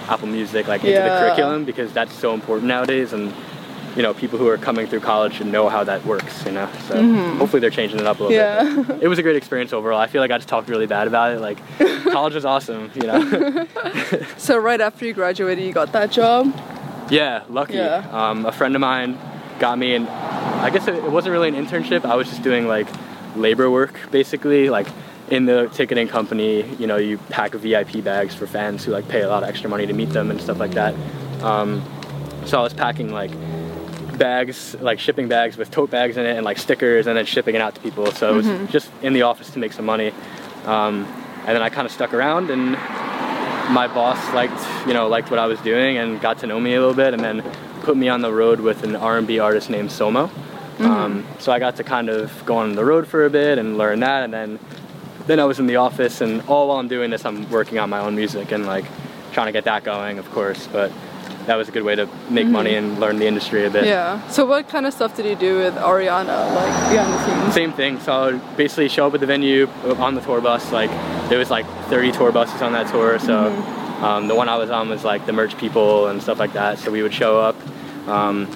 Apple 0.07 0.27
Music 0.27 0.67
like 0.67 0.81
into 0.81 0.91
Yeah. 0.93 1.07
the 1.13 1.19
curriculum 1.27 1.65
because 1.65 1.91
that's 1.93 2.13
so 2.13 2.33
important 2.33 2.67
nowadays 2.67 3.13
and 3.13 3.33
you 3.95 4.01
know 4.01 4.13
people 4.13 4.37
who 4.37 4.47
are 4.47 4.57
coming 4.57 4.87
through 4.87 4.99
college 4.99 5.35
should 5.35 5.47
know 5.47 5.69
how 5.69 5.83
that 5.85 6.05
works 6.05 6.43
you 6.45 6.51
know 6.51 6.69
so 6.89 7.01
hopefully 7.37 7.59
they're 7.61 7.69
changing 7.69 7.99
it 7.99 8.05
up 8.05 8.19
a 8.19 8.23
little 8.23 8.37
Mm-hmm. 8.37 8.77
Yeah. 8.81 8.83
bit 8.95 9.03
it 9.03 9.07
was 9.07 9.19
a 9.19 9.23
great 9.23 9.37
experience 9.37 9.71
overall 9.71 9.97
i 9.99 10.07
feel 10.07 10.21
like 10.21 10.31
i 10.31 10.37
just 10.37 10.49
talked 10.49 10.67
really 10.67 10.85
bad 10.85 11.07
about 11.07 11.31
it 11.31 11.39
like 11.39 11.57
college 12.15 12.35
was 12.39 12.45
awesome 12.45 12.83
you 12.99 13.05
know. 13.09 13.21
So 14.37 14.57
right 14.57 14.79
after 14.87 15.05
you 15.07 15.13
graduated, 15.13 15.63
you 15.67 15.73
got 15.81 15.91
that 15.97 16.09
job. 16.19 16.41
yeah 17.09 17.43
lucky. 17.49 17.73
Yeah. 17.73 18.07
Um, 18.19 18.37
a 18.45 18.53
friend 18.59 18.73
of 18.77 18.81
mine 18.81 19.11
got 19.59 19.77
me 19.83 19.89
and 19.97 20.05
i 20.67 20.69
guess 20.73 20.85
it, 20.91 20.95
it 20.95 21.11
wasn't 21.17 21.31
really 21.35 21.49
an 21.53 21.57
internship 21.63 22.01
i 22.13 22.15
was 22.19 22.27
just 22.31 22.41
doing 22.49 22.63
like 22.75 22.87
labor 23.45 23.67
work 23.79 23.95
basically. 24.11 24.69
Like 24.77 24.87
in 25.35 25.41
the 25.51 25.59
ticketing 25.77 26.07
company 26.17 26.51
you 26.81 26.87
know 26.89 26.99
you 27.07 27.17
pack 27.37 27.51
vip 27.63 27.91
bags 28.03 28.33
for 28.39 28.47
fans 28.47 28.77
who 28.85 28.91
like 28.97 29.07
pay 29.15 29.21
a 29.27 29.29
lot 29.33 29.41
of 29.43 29.49
extra 29.51 29.67
money 29.75 29.85
to 29.91 29.95
meet 30.01 30.11
them 30.17 30.27
and 30.31 30.39
stuff 30.45 30.59
like 30.65 30.73
that. 30.81 30.93
Um, 31.49 31.69
so 32.45 32.53
i 32.61 32.63
was 32.67 32.73
packing 32.85 33.09
like 33.21 33.31
bags 34.17 34.75
like 34.89 34.99
shipping 34.99 35.27
bags 35.35 35.57
with 35.57 35.69
tote 35.77 35.91
bags 35.97 36.15
in 36.19 36.25
it 36.25 36.35
and 36.37 36.45
like 36.49 36.57
stickers 36.67 37.07
and 37.07 37.17
then 37.17 37.25
shipping 37.25 37.55
it 37.55 37.61
out 37.65 37.73
to 37.75 37.81
people. 37.87 38.05
So 38.19 38.23
it 38.31 38.35
was 38.41 38.47
just 38.71 38.87
in 39.01 39.11
the 39.17 39.23
office 39.23 39.49
to 39.51 39.59
make 39.59 39.73
some 39.73 39.85
money. 39.93 40.09
Um, 40.75 41.05
and 41.45 41.55
then 41.55 41.61
i 41.61 41.69
kind 41.69 41.85
of 41.85 41.91
stuck 41.91 42.13
around 42.13 42.49
and 42.49 42.71
my 43.73 43.87
boss 43.87 44.19
liked 44.33 44.59
you 44.87 44.93
know 44.93 45.07
liked 45.07 45.29
what 45.31 45.39
i 45.39 45.45
was 45.45 45.59
doing 45.61 45.97
and 45.97 46.21
got 46.21 46.37
to 46.39 46.47
know 46.47 46.59
me 46.59 46.73
a 46.75 46.79
little 46.79 46.93
bit 46.95 47.13
and 47.13 47.23
then 47.23 47.41
put 47.81 47.95
me 47.97 48.07
on 48.09 48.21
the 48.21 48.31
road 48.31 48.59
with 48.59 48.83
an 48.83 48.95
r&b 48.95 49.39
artist 49.39 49.69
named 49.69 49.89
somo 49.89 50.29
um, 50.79 51.25
so 51.39 51.51
i 51.51 51.59
got 51.59 51.75
to 51.75 51.83
kind 51.83 52.09
of 52.09 52.43
go 52.45 52.57
on 52.57 52.73
the 52.75 52.83
road 52.85 53.07
for 53.07 53.25
a 53.25 53.29
bit 53.29 53.57
and 53.57 53.77
learn 53.77 53.99
that 54.01 54.23
and 54.23 54.33
then 54.33 54.59
then 55.27 55.39
i 55.39 55.45
was 55.45 55.59
in 55.59 55.67
the 55.67 55.75
office 55.77 56.21
and 56.21 56.41
all 56.47 56.67
while 56.67 56.77
i'm 56.77 56.87
doing 56.87 57.09
this 57.09 57.25
i'm 57.25 57.49
working 57.49 57.79
on 57.79 57.89
my 57.89 57.99
own 57.99 58.15
music 58.15 58.51
and 58.51 58.65
like 58.65 58.85
trying 59.31 59.47
to 59.47 59.51
get 59.51 59.63
that 59.65 59.83
going 59.83 60.17
of 60.19 60.29
course 60.31 60.67
but 60.67 60.91
that 61.47 61.55
was 61.57 61.69
a 61.69 61.71
good 61.71 61.83
way 61.83 61.95
to 61.95 62.07
make 62.29 62.47
money 62.47 62.73
and 62.73 62.99
learn 62.99 63.17
the 63.19 63.27
industry 63.27 63.65
a 63.65 63.69
bit 63.69 63.85
Yeah. 63.85 64.27
So 64.29 64.45
what 64.47 64.67
kind 64.67 64.87
of 64.87 64.93
stuff 64.93 65.15
did 65.15 65.27
you 65.27 65.35
do 65.35 65.57
with 65.59 65.75
Ariana, 65.75 66.55
like 66.55 66.91
behind 66.91 67.13
the 67.13 67.23
scenes? 67.23 67.53
Same 67.53 67.71
thing. 67.71 67.99
So 67.99 68.11
I 68.11 68.25
would 68.31 68.57
basically 68.57 68.89
show 68.89 69.05
up 69.05 69.13
at 69.13 69.19
the 69.19 69.27
venue 69.27 69.67
uh, 69.83 69.93
on 70.03 70.15
the 70.15 70.21
tour 70.21 70.41
bus. 70.41 70.71
Like 70.71 70.89
there 71.29 71.39
was 71.39 71.49
like 71.49 71.65
30 71.89 72.11
tour 72.11 72.31
buses 72.31 72.61
on 72.61 72.73
that 72.73 72.87
tour. 72.87 73.19
So 73.19 73.47
um, 74.01 74.27
the 74.27 74.35
one 74.35 74.49
I 74.49 74.57
was 74.57 74.69
on 74.69 74.89
was 74.89 75.03
like 75.03 75.25
the 75.25 75.33
merch 75.33 75.57
people 75.57 76.07
and 76.07 76.21
stuff 76.21 76.39
like 76.39 76.53
that. 76.53 76.79
So 76.79 76.91
we 76.91 77.01
would 77.01 77.13
show 77.13 77.39
up, 77.39 77.55
um, 78.07 78.47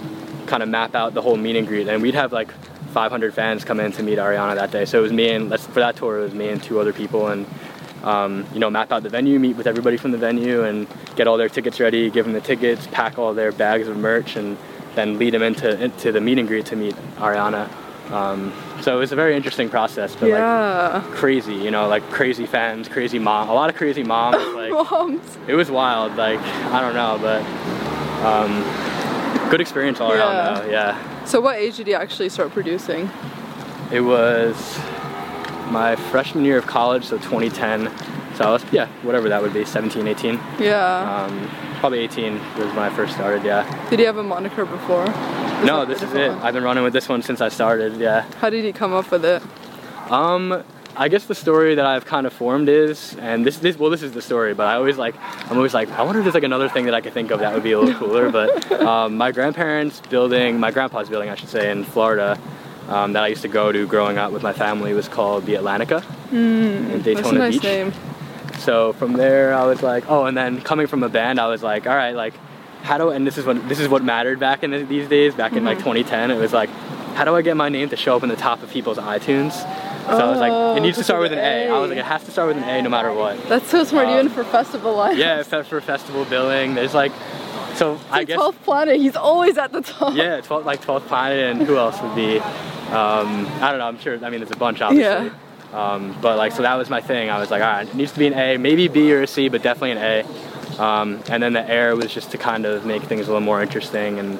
kind 0.45 0.61
of 0.61 0.69
map 0.69 0.95
out 0.95 1.13
the 1.13 1.21
whole 1.21 1.37
meet 1.37 1.55
and 1.55 1.67
greet, 1.67 1.87
and 1.87 2.01
we'd 2.01 2.15
have 2.15 2.31
like 2.31 2.51
500 2.91 3.33
fans 3.33 3.63
come 3.63 3.79
in 3.79 3.91
to 3.93 4.03
meet 4.03 4.17
Ariana 4.17 4.55
that 4.55 4.71
day. 4.71 4.85
So 4.85 4.99
it 4.99 5.01
was 5.01 5.13
me 5.13 5.29
and 5.29 5.49
let's 5.49 5.65
for 5.65 5.79
that 5.79 5.95
tour 5.95 6.19
it 6.19 6.23
was 6.23 6.33
me 6.33 6.49
and 6.49 6.61
two 6.61 6.79
other 6.79 6.93
people 6.93 7.27
and. 7.27 7.45
Um, 8.01 8.47
you 8.53 8.59
know, 8.59 8.69
map 8.69 8.93
out 8.93 9.03
the 9.03 9.09
venue, 9.09 9.39
meet 9.39 9.57
with 9.57 9.67
everybody 9.67 9.97
from 9.97 10.11
the 10.11 10.17
venue, 10.17 10.63
and 10.63 10.87
get 11.17 11.27
all 11.27 11.35
their 11.35 11.49
tickets 11.49 11.81
ready. 11.81 12.09
Give 12.09 12.23
them 12.23 12.33
the 12.33 12.39
tickets, 12.39 12.87
pack 12.87 13.19
all 13.19 13.33
their 13.33 13.51
bags 13.51 13.89
of 13.89 13.97
merch, 13.97 14.37
and 14.37 14.57
then 14.95 15.19
lead 15.19 15.33
them 15.33 15.41
into 15.41 15.77
into 15.83 16.13
the 16.13 16.21
meet 16.21 16.39
and 16.39 16.47
greet 16.47 16.65
to 16.67 16.77
meet 16.77 16.95
Ariana. 17.17 17.69
Um, 18.11 18.51
so 18.81 18.95
it 18.95 18.99
was 18.99 19.11
a 19.11 19.15
very 19.15 19.35
interesting 19.35 19.69
process, 19.69 20.13
but 20.15 20.29
like 20.29 20.39
Yeah. 20.39 21.03
crazy, 21.11 21.53
you 21.53 21.69
know, 21.71 21.87
like 21.87 22.03
crazy 22.09 22.45
fans, 22.45 22.87
crazy 22.87 23.19
mom, 23.19 23.49
a 23.49 23.53
lot 23.53 23.69
of 23.69 23.75
crazy 23.75 24.03
moms. 24.03 24.37
Like 24.59 24.71
Moms. 24.71 25.37
it 25.47 25.53
was 25.55 25.69
wild. 25.71 26.15
Like 26.15 26.39
I 26.39 26.81
don't 26.81 26.93
know, 26.95 27.17
but 27.21 27.41
um, 28.25 29.49
good 29.49 29.61
experience 29.61 29.99
all 30.01 30.09
Yeah. 30.15 30.19
around. 30.19 30.65
Though. 30.65 30.71
Yeah, 30.71 31.25
So 31.25 31.39
what 31.39 31.55
age 31.57 31.77
did 31.77 31.87
you 31.87 31.93
actually 31.95 32.29
start 32.29 32.51
producing? 32.51 33.09
it 33.91 34.01
was 34.01 34.55
my 35.71 35.95
freshman 35.95 36.45
year 36.45 36.57
of 36.57 36.67
college, 36.67 37.05
so 37.05 37.17
2010. 37.17 37.91
So 38.35 38.45
I 38.45 38.51
was 38.51 38.63
yeah, 38.71 38.87
whatever 39.03 39.29
that 39.29 39.41
would 39.41 39.53
be, 39.53 39.65
17, 39.65 40.07
18. 40.07 40.39
Yeah. 40.59 41.25
Um, 41.25 41.49
probably 41.79 41.99
18 41.99 42.33
was 42.33 42.67
when 42.67 42.79
I 42.79 42.89
first 42.89 43.13
started. 43.13 43.43
Yeah. 43.43 43.63
did 43.89 43.99
you 43.99 44.05
have 44.05 44.17
a 44.17 44.23
moniker 44.23 44.65
before? 44.65 45.05
no, 45.65 45.85
this 45.85 46.01
is 46.01 46.13
it. 46.13 46.29
one? 46.29 46.39
I've 46.41 46.53
been 46.53 46.63
running 46.63 46.83
with 46.83 46.93
this 46.93 47.09
one 47.09 47.21
since 47.21 47.41
I 47.41 47.49
started. 47.49 47.97
Yeah. 47.97 48.21
How 48.39 48.49
did 48.49 48.63
you 48.65 48.73
come 48.73 48.93
up 48.93 49.09
with 49.11 49.25
it? 49.25 49.41
Um, 50.11 50.63
I 50.95 51.07
guess 51.07 51.25
the 51.25 51.35
story 51.35 51.75
that 51.75 51.85
I've 51.85 52.05
kind 52.05 52.25
of 52.27 52.33
formed 52.33 52.67
is, 52.67 53.15
and 53.19 53.45
this, 53.45 53.57
this, 53.57 53.77
well, 53.77 53.89
this 53.89 54.01
is 54.03 54.11
the 54.11 54.21
story, 54.21 54.53
but 54.53 54.67
I 54.67 54.75
always 54.75 54.97
like, 54.97 55.15
I'm 55.49 55.55
always 55.57 55.73
like, 55.73 55.89
I 55.91 56.03
wonder 56.03 56.19
if 56.19 56.25
there's 56.25 56.33
like 56.33 56.43
another 56.43 56.67
thing 56.67 56.85
that 56.85 56.93
I 56.93 57.01
could 57.01 57.13
think 57.13 57.31
of 57.31 57.39
that 57.39 57.53
would 57.53 57.63
be 57.63 57.71
a 57.71 57.79
little 57.79 57.97
cooler. 58.07 58.29
But 58.31 58.71
um, 58.71 59.15
my 59.17 59.31
grandparents' 59.31 60.01
building, 60.01 60.59
my 60.59 60.71
grandpa's 60.71 61.07
building, 61.09 61.29
I 61.29 61.35
should 61.35 61.49
say, 61.49 61.71
in 61.71 61.83
Florida, 61.85 62.37
um, 62.87 63.13
that 63.13 63.23
I 63.23 63.27
used 63.27 63.43
to 63.43 63.47
go 63.47 63.71
to 63.71 63.85
growing 63.87 64.17
up 64.17 64.31
with 64.31 64.41
my 64.43 64.51
family 64.51 64.93
was 64.93 65.07
called 65.07 65.45
the 65.45 65.53
Atlantica 65.53 66.03
in 66.33 66.89
That's 66.89 67.03
Daytona 67.03 67.29
a 67.29 67.33
nice 67.39 67.53
Beach. 67.55 67.63
name. 67.63 67.93
So 68.59 68.93
from 68.93 69.13
there, 69.13 69.53
I 69.53 69.65
was 69.65 69.81
like, 69.81 70.09
oh, 70.09 70.25
and 70.25 70.35
then 70.37 70.61
coming 70.61 70.87
from 70.87 71.03
a 71.03 71.09
band, 71.09 71.39
I 71.39 71.47
was 71.47 71.63
like, 71.63 71.87
all 71.87 71.95
right, 71.95 72.15
like, 72.15 72.33
how 72.83 72.97
do? 72.97 73.09
And 73.09 73.25
this 73.27 73.37
is 73.37 73.45
what 73.45 73.67
this 73.67 73.79
is 73.79 73.89
what 73.89 74.03
mattered 74.03 74.39
back 74.39 74.63
in 74.63 74.71
the, 74.71 74.83
these 74.83 75.07
days. 75.09 75.33
Back 75.35 75.53
in 75.53 75.63
like 75.65 75.77
Mm-hmm. 75.79 75.85
2010, 76.03 76.31
it 76.31 76.37
was 76.39 76.53
like, 76.53 76.69
how 77.15 77.25
do 77.25 77.35
I 77.35 77.41
get 77.41 77.57
my 77.57 77.69
name 77.69 77.89
to 77.89 77.95
show 77.97 78.15
up 78.15 78.23
in 78.23 78.29
the 78.29 78.35
top 78.35 78.61
of 78.63 78.69
people's 78.69 78.97
iTunes? 78.97 79.53
So 79.53 80.15
I 80.17 80.29
was 80.31 80.39
like, 80.39 80.51
Oh, 80.51 80.75
it 80.75 80.79
needs 80.79 80.97
to 80.97 81.03
start 81.03 81.21
with 81.21 81.31
an 81.33 81.37
the 81.37 81.43
A. 81.43 81.69
I 81.69 81.77
was 81.79 81.89
like, 81.89 81.99
it 81.99 82.05
has 82.05 82.23
to 82.23 82.31
start 82.31 82.47
with 82.47 82.57
an 82.57 82.63
A 82.63 82.81
no 82.81 82.89
matter 82.89 83.13
what. 83.13 83.37
That's 83.47 83.67
so 83.69 83.83
smart, 83.83 84.07
Um, 84.07 84.13
even 84.15 84.29
for 84.29 84.43
festival 84.43 84.95
life. 84.95 85.17
Yeah, 85.17 85.43
for 85.43 85.81
festival 85.81 86.25
billing, 86.25 86.73
there's 86.73 86.95
like, 86.95 87.11
so 87.75 87.99
I 88.09 88.23
guess 88.23 88.39
12th 88.39 88.63
planet, 88.63 88.97
he's 88.99 89.15
always 89.15 89.57
at 89.59 89.71
the 89.71 89.81
top. 89.81 90.15
yeah, 90.15 90.41
12, 90.41 90.65
like 90.65 90.81
12th 90.83 91.05
Planet, 91.07 91.51
and 91.55 91.61
who 91.61 91.77
else 91.77 92.01
would 92.01 92.15
be? 92.15 92.39
Um, 92.39 93.45
I 93.61 93.69
don't 93.69 93.77
know. 93.77 93.85
I'm 93.87 93.99
sure. 93.99 94.15
I 94.25 94.29
mean, 94.31 94.39
there's 94.39 94.51
a 94.51 94.55
bunch, 94.55 94.81
obviously. 94.81 95.31
Um, 95.73 96.15
but 96.21 96.37
like, 96.37 96.51
so 96.51 96.63
that 96.63 96.75
was 96.75 96.89
my 96.89 97.01
thing. 97.01 97.29
I 97.29 97.39
was 97.39 97.51
like, 97.51 97.61
all 97.61 97.67
right, 97.69 97.87
it 97.87 97.93
needs 97.95 98.11
to 98.13 98.19
be 98.19 98.27
an 98.27 98.33
A, 98.33 98.57
maybe 98.57 98.87
B 98.87 99.13
or 99.13 99.21
a 99.21 99.27
C, 99.27 99.49
but 99.49 99.61
definitely 99.61 99.91
an 99.91 99.97
A. 99.99 100.81
Um, 100.81 101.21
and 101.29 101.43
then 101.43 101.53
the 101.53 101.69
air 101.69 101.95
was 101.95 102.13
just 102.13 102.31
to 102.31 102.37
kind 102.37 102.65
of 102.65 102.85
make 102.85 103.03
things 103.03 103.27
a 103.27 103.31
little 103.31 103.41
more 103.41 103.61
interesting, 103.61 104.17
and 104.17 104.39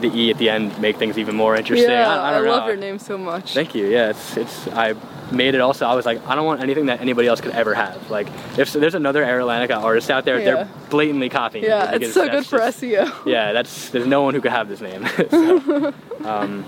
the 0.00 0.08
E 0.14 0.30
at 0.30 0.38
the 0.38 0.50
end 0.50 0.76
make 0.80 0.96
things 0.96 1.16
even 1.18 1.36
more 1.36 1.54
interesting. 1.56 1.90
Yeah, 1.90 2.08
I, 2.08 2.38
I 2.38 2.40
know. 2.42 2.50
love 2.50 2.66
your 2.66 2.76
name 2.76 2.98
so 2.98 3.16
much. 3.16 3.54
Thank 3.54 3.74
you. 3.74 3.86
Yeah, 3.86 4.10
it's 4.10 4.36
it's 4.36 4.66
I 4.68 4.94
made 5.30 5.54
it 5.54 5.60
also. 5.60 5.86
I 5.86 5.94
was 5.94 6.04
like, 6.06 6.26
I 6.26 6.34
don't 6.34 6.44
want 6.46 6.60
anything 6.60 6.86
that 6.86 7.00
anybody 7.00 7.28
else 7.28 7.40
could 7.40 7.52
ever 7.52 7.72
have. 7.74 8.10
Like, 8.10 8.26
if 8.58 8.72
there's 8.72 8.96
another 8.96 9.22
Aire 9.22 9.40
Atlantica 9.40 9.76
artist 9.80 10.10
out 10.10 10.24
there, 10.24 10.38
Yeah. 10.40 10.44
they're 10.44 10.68
blatantly 10.90 11.28
copying. 11.28 11.64
yeah, 11.64 11.92
it's 11.94 12.12
so 12.14 12.28
good 12.28 12.44
for 12.46 12.58
just- 12.58 12.80
SEO. 12.80 13.26
yeah, 13.26 13.52
that's 13.52 13.90
there's 13.90 14.06
no 14.08 14.22
one 14.22 14.34
who 14.34 14.40
could 14.40 14.50
have 14.52 14.68
this 14.68 14.80
name. 14.80 15.06
so, 15.30 15.94
um, 16.24 16.64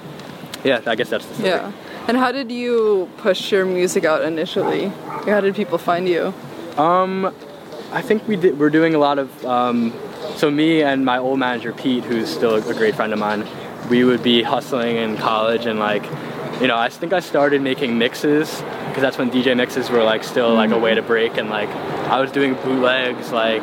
yeah, 0.65 0.81
I 0.87 0.95
guess 0.95 1.11
that's 1.11 1.27
the 1.27 1.35
story. 1.35 1.49
Yeah. 1.49 1.73
And 2.09 2.17
how 2.17 2.33
did 2.33 2.51
you 2.51 3.09
push 3.19 3.53
your 3.53 3.65
music 3.65 4.05
out 4.05 4.23
initially? 4.23 4.89
How 5.27 5.41
did 5.41 5.55
people 5.55 5.79
find 5.79 6.09
you? 6.09 6.35
Um, 6.77 7.35
I 7.93 8.03
think 8.03 8.27
we 8.27 8.37
did. 8.37 8.59
We're 8.59 8.71
doing 8.71 8.95
a 8.95 8.99
lot 8.99 9.19
of. 9.19 9.45
Um, 9.45 9.93
so 10.37 10.51
me 10.51 10.83
and 10.83 11.05
my 11.05 11.19
old 11.19 11.39
manager 11.39 11.73
Pete, 11.73 12.05
who's 12.05 12.29
still 12.29 12.55
a 12.55 12.75
great 12.75 12.95
friend 12.95 13.13
of 13.13 13.19
mine, 13.19 13.47
we 13.91 14.05
would 14.05 14.23
be 14.23 14.43
hustling 14.43 14.97
in 14.97 15.17
college 15.17 15.67
and 15.67 15.79
like, 15.79 16.05
you 16.61 16.67
know, 16.67 16.77
I 16.77 16.89
think 16.89 17.13
I 17.13 17.21
started 17.21 17.61
making 17.61 17.99
mixes 17.99 18.63
because 18.89 19.03
that's 19.03 19.19
when 19.19 19.31
DJ 19.31 19.57
mixes 19.57 19.91
were 19.91 20.03
like 20.03 20.25
still 20.25 20.55
like 20.55 20.71
a 20.71 20.79
way 20.79 20.95
to 20.95 21.03
break 21.03 21.37
and 21.37 21.51
like 21.51 21.69
I 21.69 22.21
was 22.21 22.31
doing 22.31 22.55
bootlegs 22.55 23.33
like 23.33 23.63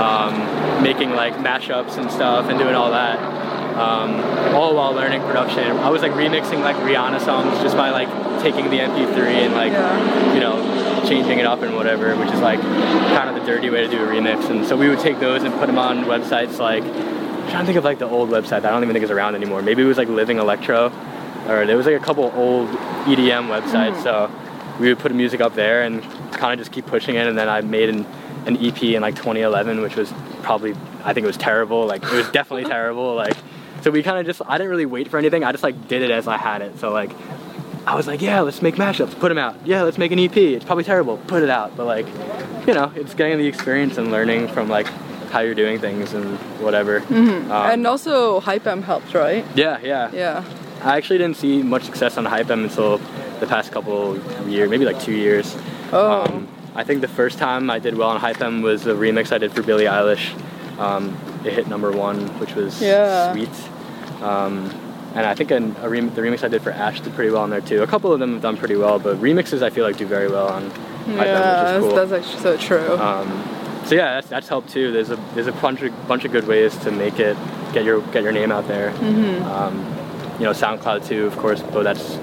um, 0.00 0.82
making 0.82 1.10
like 1.10 1.34
mashups 1.34 1.98
and 1.98 2.10
stuff 2.10 2.48
and 2.48 2.58
doing 2.58 2.74
all 2.74 2.90
that. 2.90 3.18
Um, 3.74 4.54
all 4.54 4.74
while 4.74 4.92
learning 4.92 5.22
production. 5.22 5.64
I 5.78 5.90
was 5.90 6.02
like 6.02 6.12
remixing 6.12 6.60
like 6.60 6.76
Rihanna 6.76 7.20
songs 7.24 7.58
just 7.62 7.76
by 7.76 7.90
like 7.90 8.08
taking 8.42 8.68
the 8.70 8.78
MP3 8.78 9.16
and 9.18 9.54
like 9.54 9.72
Yeah. 9.72 10.34
you 10.34 10.40
know, 10.40 11.04
changing 11.08 11.38
it 11.38 11.46
up 11.46 11.62
and 11.62 11.74
whatever, 11.76 12.14
which 12.16 12.30
is 12.30 12.40
like 12.40 12.60
kind 12.60 13.28
of 13.28 13.34
the 13.34 13.44
dirty 13.50 13.70
way 13.70 13.82
to 13.82 13.88
do 13.88 14.02
a 14.02 14.06
remix. 14.06 14.50
And 14.50 14.66
so 14.66 14.76
we 14.76 14.88
would 14.88 14.98
take 15.00 15.18
those 15.20 15.42
and 15.44 15.52
put 15.54 15.66
them 15.66 15.78
on 15.78 16.04
websites 16.04 16.58
like, 16.58 16.82
I'm 16.84 17.48
trying 17.50 17.60
to 17.60 17.66
think 17.66 17.78
of 17.78 17.84
like 17.84 17.98
the 17.98 18.08
old 18.08 18.28
website 18.30 18.62
that 18.62 18.66
I 18.66 18.70
don't 18.70 18.82
even 18.82 18.92
think 18.94 19.04
is 19.04 19.10
around 19.10 19.34
anymore. 19.34 19.62
Maybe 19.62 19.82
it 19.82 19.86
was 19.86 19.98
like 19.98 20.08
Living 20.08 20.38
Electro, 20.38 20.92
or 21.48 21.66
there 21.66 21.76
was 21.76 21.86
like 21.86 21.96
a 22.00 22.04
couple 22.04 22.30
old 22.36 22.68
EDM 23.06 23.48
websites. 23.48 24.02
So 24.02 24.30
we 24.78 24.88
would 24.88 24.98
put 24.98 25.14
music 25.14 25.40
up 25.40 25.54
there 25.54 25.82
and 25.82 26.02
kind 26.32 26.52
of 26.52 26.58
just 26.58 26.70
keep 26.72 26.86
pushing 26.86 27.14
it. 27.16 27.26
And 27.26 27.36
then 27.36 27.48
I 27.48 27.60
made 27.62 27.88
an, 27.88 28.04
an 28.46 28.56
EP 28.64 28.82
in 28.82 29.00
like 29.02 29.16
2011, 29.16 29.80
which 29.80 29.96
was 29.96 30.12
probably, 30.42 30.74
I 31.04 31.12
think 31.12 31.24
it 31.24 31.28
was 31.28 31.36
terrible. 31.36 31.86
Like 31.86 32.02
it 32.04 32.12
was 32.12 32.28
definitely 32.30 32.64
terrible. 32.70 33.14
Like, 33.14 33.36
so 33.82 33.90
we 33.90 34.02
kind 34.02 34.18
of 34.18 34.26
just, 34.26 34.42
I 34.46 34.58
didn't 34.58 34.70
really 34.70 34.86
wait 34.86 35.08
for 35.08 35.18
anything. 35.18 35.44
I 35.44 35.52
just 35.52 35.62
like 35.62 35.88
did 35.88 36.02
it 36.02 36.10
as 36.10 36.26
I 36.28 36.36
had 36.36 36.62
it. 36.62 36.78
So 36.78 36.90
like, 36.92 37.10
I 37.86 37.94
was 37.96 38.06
like, 38.06 38.20
yeah, 38.20 38.40
let's 38.40 38.60
make 38.62 38.76
mashups, 38.76 39.18
put 39.18 39.28
them 39.30 39.38
out. 39.38 39.56
Yeah, 39.66 39.82
let's 39.82 39.98
make 39.98 40.12
an 40.12 40.18
EP. 40.18 40.36
It's 40.36 40.64
probably 40.64 40.84
terrible, 40.84 41.16
put 41.16 41.42
it 41.42 41.50
out. 41.50 41.76
But 41.76 41.86
like, 41.86 42.06
you 42.66 42.74
know, 42.74 42.92
it's 42.94 43.14
getting 43.14 43.38
the 43.38 43.46
experience 43.46 43.96
and 43.98 44.10
learning 44.10 44.48
from 44.48 44.68
like 44.68 44.86
how 45.30 45.40
you're 45.40 45.54
doing 45.54 45.78
things 45.78 46.12
and 46.12 46.38
whatever. 46.60 46.98
Um, 47.08 47.50
and 47.50 47.86
also 47.86 48.40
Hypem 48.40 48.82
helped, 48.82 49.14
right? 49.14 49.44
yeah, 49.54 49.78
yeah, 49.82 50.10
Yeah. 50.12 50.44
I 50.82 50.96
actually 50.96 51.18
didn't 51.18 51.36
see 51.36 51.62
much 51.62 51.84
success 51.84 52.16
on 52.16 52.24
Hypem 52.24 52.64
until 52.64 52.98
the 53.38 53.46
past 53.46 53.70
couple 53.70 54.18
years, 54.48 54.70
maybe 54.70 54.84
like 54.86 54.98
two 55.00 55.12
years. 55.12 55.54
Oh. 55.92 56.22
Um, 56.22 56.48
I 56.74 56.84
think 56.84 57.00
the 57.02 57.08
first 57.08 57.38
time 57.38 57.68
I 57.70 57.78
did 57.78 57.96
well 57.98 58.08
on 58.08 58.18
Hypem 58.20 58.62
was 58.62 58.86
a 58.86 58.94
remix 58.94 59.30
I 59.30 59.38
did 59.38 59.52
for 59.52 59.62
Billie 59.62 59.84
Eilish. 59.84 60.30
Um, 60.78 61.16
it 61.44 61.52
hit 61.52 61.68
number 61.68 61.90
one, 61.90 62.26
which 62.38 62.54
was 62.54 62.80
Yeah. 62.82 63.32
sweet. 63.32 63.48
Um, 64.22 64.70
and 65.14 65.26
I 65.26 65.34
think 65.34 65.50
an, 65.50 65.74
rem- 65.82 66.14
the 66.14 66.20
remix 66.20 66.44
I 66.44 66.48
did 66.48 66.62
for 66.62 66.70
Ash 66.70 67.00
did 67.00 67.14
pretty 67.14 67.30
well 67.30 67.42
on 67.42 67.50
there 67.50 67.60
too. 67.60 67.82
A 67.82 67.86
couple 67.86 68.12
of 68.12 68.20
them 68.20 68.34
have 68.34 68.42
done 68.42 68.56
pretty 68.56 68.76
well, 68.76 68.98
but 68.98 69.16
remixes 69.16 69.62
I 69.62 69.70
feel 69.70 69.84
like 69.84 69.96
do 69.96 70.06
very 70.06 70.28
well 70.28 70.48
on 70.48 70.64
Yeah, 70.64 70.70
iPhone, 70.70 71.16
which 71.16 71.24
that's, 71.26 71.76
is 71.76 71.82
cool. 71.84 71.94
that's 71.96 72.12
actually 72.12 72.42
so 72.42 72.56
true. 72.56 72.96
Um, 72.98 73.44
so 73.86 73.94
yeah, 73.96 74.14
that's, 74.14 74.28
that's 74.28 74.48
helped 74.48 74.68
too. 74.70 74.92
There's 74.92 75.10
a 75.10 75.16
there's 75.34 75.46
a 75.48 75.52
bunch 75.52 75.82
of 75.82 76.06
bunch 76.08 76.24
of 76.24 76.30
good 76.32 76.46
ways 76.46 76.76
to 76.78 76.90
make 76.92 77.18
it 77.18 77.36
get 77.72 77.84
your 77.84 78.02
get 78.12 78.22
your 78.22 78.30
name 78.32 78.52
out 78.52 78.68
there. 78.68 78.90
Mm-hmm. 78.92 79.42
Um, 79.50 79.78
you 80.38 80.44
know, 80.44 80.52
SoundCloud 80.52 81.06
too, 81.08 81.26
of 81.26 81.36
course, 81.38 81.62
but 81.62 81.82
that's 81.82 82.18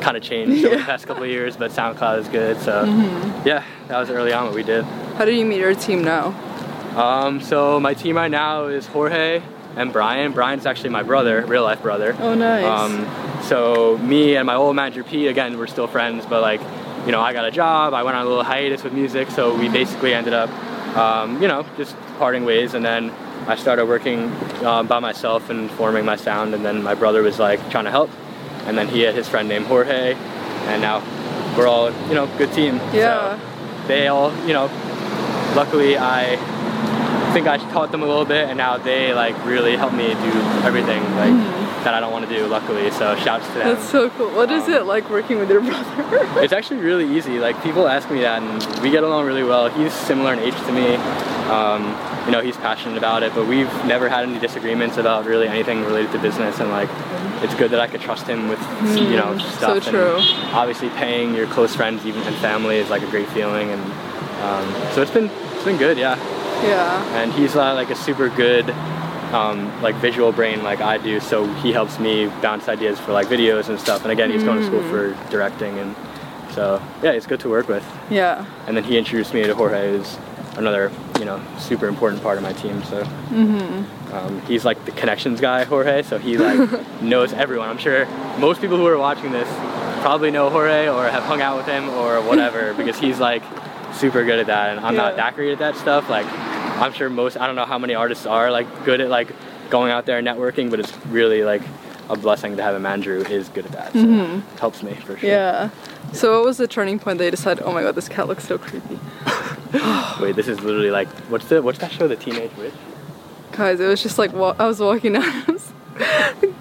kind 0.00 0.16
of 0.16 0.22
changed 0.22 0.64
over 0.64 0.76
the 0.76 0.82
past 0.92 1.06
couple 1.06 1.24
of 1.24 1.30
years. 1.30 1.56
But 1.56 1.70
SoundCloud 1.72 2.18
is 2.20 2.28
good. 2.28 2.60
So 2.60 2.84
Mm-hmm. 2.84 3.48
yeah, 3.48 3.64
that 3.88 3.98
was 3.98 4.10
early 4.10 4.32
on 4.32 4.44
what 4.46 4.54
we 4.54 4.62
did. 4.62 4.84
How 5.16 5.24
do 5.24 5.32
you 5.34 5.44
meet 5.44 5.58
your 5.58 5.74
team 5.74 6.04
now? 6.04 6.34
Um, 6.98 7.40
so 7.40 7.78
my 7.78 7.94
team 7.94 8.16
right 8.16 8.30
now 8.30 8.66
is 8.66 8.86
Jorge 8.88 9.40
and 9.76 9.92
Brian. 9.92 10.32
Brian's 10.32 10.66
actually 10.66 10.90
my 10.90 11.04
brother, 11.04 11.46
real 11.46 11.62
life 11.62 11.80
brother. 11.80 12.16
Oh, 12.18 12.34
nice. 12.34 12.64
Um, 12.64 13.42
so 13.42 13.96
me 13.98 14.34
and 14.34 14.46
my 14.46 14.56
old 14.56 14.74
manager 14.74 15.04
P, 15.04 15.28
again, 15.28 15.58
we're 15.58 15.68
still 15.68 15.86
friends, 15.86 16.26
but 16.26 16.42
like, 16.42 16.60
you 17.06 17.12
know, 17.12 17.20
I 17.20 17.32
got 17.32 17.44
a 17.44 17.52
job. 17.52 17.94
I 17.94 18.02
went 18.02 18.16
on 18.16 18.26
a 18.26 18.28
little 18.28 18.42
hiatus 18.42 18.82
with 18.82 18.92
music, 18.92 19.30
so 19.30 19.56
we 19.56 19.68
basically 19.68 20.12
ended 20.12 20.32
up, 20.32 20.50
um, 20.96 21.40
you 21.40 21.46
know, 21.46 21.64
just 21.76 21.96
parting 22.18 22.44
ways. 22.44 22.74
And 22.74 22.84
then 22.84 23.10
I 23.46 23.54
started 23.54 23.86
working 23.86 24.32
uh, 24.64 24.82
by 24.82 24.98
myself 24.98 25.50
and 25.50 25.70
forming 25.70 26.04
my 26.04 26.16
sound. 26.16 26.52
And 26.52 26.64
then 26.64 26.82
my 26.82 26.94
brother 26.94 27.22
was 27.22 27.38
like 27.38 27.60
trying 27.70 27.84
to 27.84 27.92
help, 27.92 28.10
and 28.66 28.76
then 28.76 28.88
he 28.88 29.02
had 29.02 29.14
his 29.14 29.28
friend 29.28 29.48
named 29.48 29.66
Jorge, 29.66 30.14
and 30.14 30.82
now 30.82 30.98
we're 31.56 31.68
all, 31.68 31.92
you 32.08 32.14
know, 32.14 32.26
good 32.38 32.52
team. 32.52 32.78
Yeah. 32.92 33.38
So 33.38 33.86
they 33.86 34.08
all, 34.08 34.34
you 34.44 34.52
know, 34.52 34.66
luckily 35.54 35.96
I 35.96 36.36
think 37.42 37.46
I 37.48 37.58
taught 37.72 37.92
them 37.92 38.02
a 38.02 38.06
little 38.06 38.24
bit, 38.24 38.48
and 38.48 38.58
now 38.58 38.76
they 38.78 39.14
like 39.14 39.34
really 39.46 39.76
help 39.76 39.92
me 39.92 40.08
do 40.08 40.32
everything 40.66 41.02
like 41.14 41.32
that 41.84 41.94
I 41.94 42.00
don't 42.00 42.10
want 42.12 42.28
to 42.28 42.34
do. 42.36 42.46
Luckily, 42.46 42.90
so 42.90 43.14
shouts 43.16 43.46
to 43.48 43.52
them. 43.54 43.66
Mm-hmm. 43.68 43.74
That's 43.80 43.88
so 43.90 44.10
cool. 44.10 44.30
What 44.30 44.50
is 44.50 44.64
Um, 44.64 44.72
it 44.74 44.82
like 44.86 45.08
working 45.08 45.38
with 45.38 45.48
your 45.50 45.60
brother? 45.60 46.26
It's 46.42 46.52
actually 46.52 46.80
really 46.80 47.16
easy. 47.16 47.38
Like 47.38 47.60
people 47.62 47.86
ask 47.88 48.10
me 48.10 48.20
that, 48.22 48.42
and 48.42 48.82
we 48.82 48.90
get 48.90 49.04
along 49.04 49.26
really 49.26 49.44
well. 49.44 49.68
He's 49.70 49.92
similar 49.92 50.32
in 50.32 50.40
age 50.40 50.54
to 50.66 50.72
me. 50.72 50.96
Um, 51.48 51.82
you 52.26 52.32
know, 52.32 52.40
he's 52.42 52.56
passionate 52.56 52.98
about 52.98 53.22
it, 53.22 53.32
but 53.34 53.46
we've 53.46 53.72
never 53.86 54.08
had 54.08 54.24
any 54.28 54.38
disagreements 54.40 54.96
about 54.98 55.24
really 55.24 55.46
anything 55.48 55.82
related 55.84 56.10
to 56.12 56.18
business. 56.18 56.58
And 56.60 56.70
like, 56.70 56.90
it's 57.42 57.54
good 57.54 57.70
that 57.70 57.80
I 57.80 57.86
could 57.86 58.00
trust 58.00 58.26
him 58.26 58.48
with 58.48 58.60
you 58.98 59.16
know 59.16 59.32
Mm, 59.38 59.40
so 59.60 59.78
stuff. 59.78 59.88
true. 59.88 60.16
And 60.18 60.54
obviously, 60.54 60.88
paying 60.90 61.34
your 61.36 61.46
close 61.46 61.74
friends, 61.76 62.04
even 62.04 62.20
and 62.22 62.34
family, 62.36 62.76
is 62.78 62.90
like 62.90 63.02
a 63.02 63.10
great 63.10 63.28
feeling. 63.28 63.70
And 63.70 63.82
um, 64.42 64.66
so 64.94 65.02
it's 65.02 65.12
been 65.12 65.30
it's 65.54 65.64
been 65.64 65.78
good, 65.78 65.96
yeah. 65.98 66.16
Yeah. 66.62 67.22
And 67.22 67.32
he's 67.32 67.56
uh, 67.56 67.74
like 67.74 67.90
a 67.90 67.96
super 67.96 68.28
good. 68.28 68.68
Um, 69.32 69.82
like 69.82 69.94
visual 69.96 70.32
brain 70.32 70.62
like 70.62 70.80
I 70.80 70.96
do 70.96 71.20
so 71.20 71.46
he 71.56 71.70
helps 71.70 71.98
me 71.98 72.28
bounce 72.40 72.66
ideas 72.66 72.98
for 72.98 73.12
like 73.12 73.26
videos 73.26 73.68
and 73.68 73.78
stuff 73.78 74.00
and 74.04 74.10
again 74.10 74.30
he's 74.30 74.42
going 74.42 74.58
to 74.58 74.64
school 74.64 74.82
for 74.84 75.10
directing 75.30 75.78
and 75.78 75.94
so 76.54 76.80
yeah 77.02 77.10
it's 77.10 77.26
good 77.26 77.38
to 77.40 77.50
work 77.50 77.68
with 77.68 77.84
Yeah. 78.08 78.46
and 78.66 78.74
then 78.74 78.84
he 78.84 78.96
introduced 78.96 79.34
me 79.34 79.42
to 79.42 79.54
Jorge, 79.54 79.98
who's 79.98 80.16
another 80.56 80.90
you 81.18 81.26
know 81.26 81.42
super 81.58 81.88
important 81.88 82.22
part 82.22 82.38
of 82.38 82.42
my 82.42 82.54
team. 82.54 82.82
So 82.84 83.02
um, 84.12 84.40
he's 84.46 84.64
like 84.64 84.82
the 84.86 84.92
connections 84.92 85.42
guy, 85.42 85.64
Jorge. 85.64 86.02
So 86.04 86.16
he 86.18 86.38
like 86.38 86.58
knows 87.02 87.34
everyone. 87.34 87.68
I'm 87.68 87.76
sure 87.76 88.06
most 88.38 88.62
people 88.62 88.78
who 88.78 88.86
are 88.86 88.96
watching 88.96 89.30
this 89.30 89.48
probably 90.00 90.30
know 90.30 90.48
Jorge 90.48 90.88
or 90.88 91.06
have 91.06 91.24
hung 91.24 91.42
out 91.42 91.58
with 91.58 91.66
him 91.66 91.90
or 91.90 92.22
whatever 92.22 92.72
because 92.72 92.98
he's 92.98 93.20
like 93.20 93.42
super 93.92 94.24
good 94.24 94.38
at 94.38 94.46
that, 94.46 94.70
and 94.76 94.80
I'm 94.86 94.94
Yeah. 94.94 95.02
not 95.02 95.16
that 95.16 95.34
great 95.34 95.52
at 95.52 95.58
that 95.58 95.76
stuff. 95.76 96.08
Like 96.08 96.24
I'm 96.82 96.92
sure 96.92 97.10
most 97.10 97.36
I 97.36 97.46
don't 97.46 97.56
know 97.56 97.64
how 97.64 97.78
many 97.78 97.94
artists 97.94 98.26
are 98.26 98.50
like 98.50 98.84
good 98.84 99.00
at 99.00 99.08
like 99.08 99.32
going 99.70 99.92
out 99.92 100.06
there 100.06 100.18
and 100.18 100.26
networking, 100.26 100.70
but 100.70 100.80
it's 100.80 100.92
really 101.06 101.42
like 101.44 101.62
a 102.08 102.16
blessing 102.16 102.56
to 102.56 102.62
have 102.62 102.74
a 102.74 102.80
manager 102.80 103.22
who 103.22 103.34
is 103.34 103.48
good 103.50 103.66
at 103.66 103.72
that. 103.72 103.92
So 103.92 103.98
mm-hmm. 103.98 104.54
it 104.54 104.60
helps 104.60 104.82
me 104.82 104.94
for 104.94 105.16
sure. 105.16 105.28
Yeah. 105.28 105.70
So 106.12 106.38
what 106.38 106.46
was 106.46 106.56
the 106.56 106.66
turning 106.66 106.98
point 106.98 107.18
they 107.18 107.30
decided, 107.30 107.62
oh 107.64 107.72
my 107.72 107.82
god, 107.82 107.94
this 107.94 108.08
cat 108.08 108.28
looks 108.28 108.46
so 108.46 108.58
creepy? 108.58 108.98
Wait, 110.20 110.36
this 110.36 110.48
is 110.48 110.60
literally 110.60 110.90
like 110.90 111.08
what's 111.28 111.46
the 111.46 111.62
what's 111.62 111.78
that 111.78 111.92
show? 111.92 112.08
The 112.08 112.16
Teenage 112.16 112.54
Witch. 112.56 112.74
Guys, 113.52 113.80
it 113.80 113.86
was 113.86 114.02
just 114.02 114.18
like 114.18 114.32
wa- 114.32 114.56
I 114.58 114.66
was 114.66 114.80
walking 114.80 115.14
down. 115.14 115.58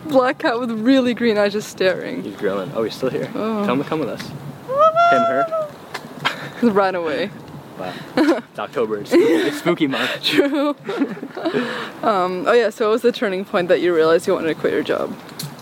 Black 0.08 0.40
cat 0.40 0.60
with 0.60 0.72
really 0.72 1.14
green 1.14 1.38
eyes 1.38 1.54
just 1.54 1.70
staring. 1.70 2.24
He's 2.24 2.36
grilling. 2.36 2.72
Oh, 2.74 2.84
he's 2.84 2.96
still 2.96 3.10
here. 3.10 3.30
Oh. 3.36 3.64
Tell 3.66 3.74
him 3.74 3.84
to 3.84 3.88
come 3.88 4.00
with 4.00 4.10
us. 4.10 4.22
Him, 5.12 5.22
her. 5.22 5.68
Ran 6.64 6.96
away. 6.96 7.30
Wow. 7.80 7.94
it's 8.18 8.60
October. 8.60 8.98
It's 9.00 9.10
spooky, 9.12 9.34
it's 9.34 9.58
spooky 9.60 9.88
month. 9.88 10.24
True. 10.24 10.70
um, 12.04 12.46
oh 12.48 12.54
yeah, 12.54 12.70
so 12.70 12.88
what 12.88 12.94
was 12.94 13.02
the 13.02 13.12
turning 13.12 13.46
point 13.46 13.68
that 13.68 13.82
you 13.82 13.94
realized 13.96 14.28
you 14.28 14.34
wanted 14.34 14.48
to 14.48 14.56
quit 14.56 14.74
your 14.74 14.84
job? 14.84 15.16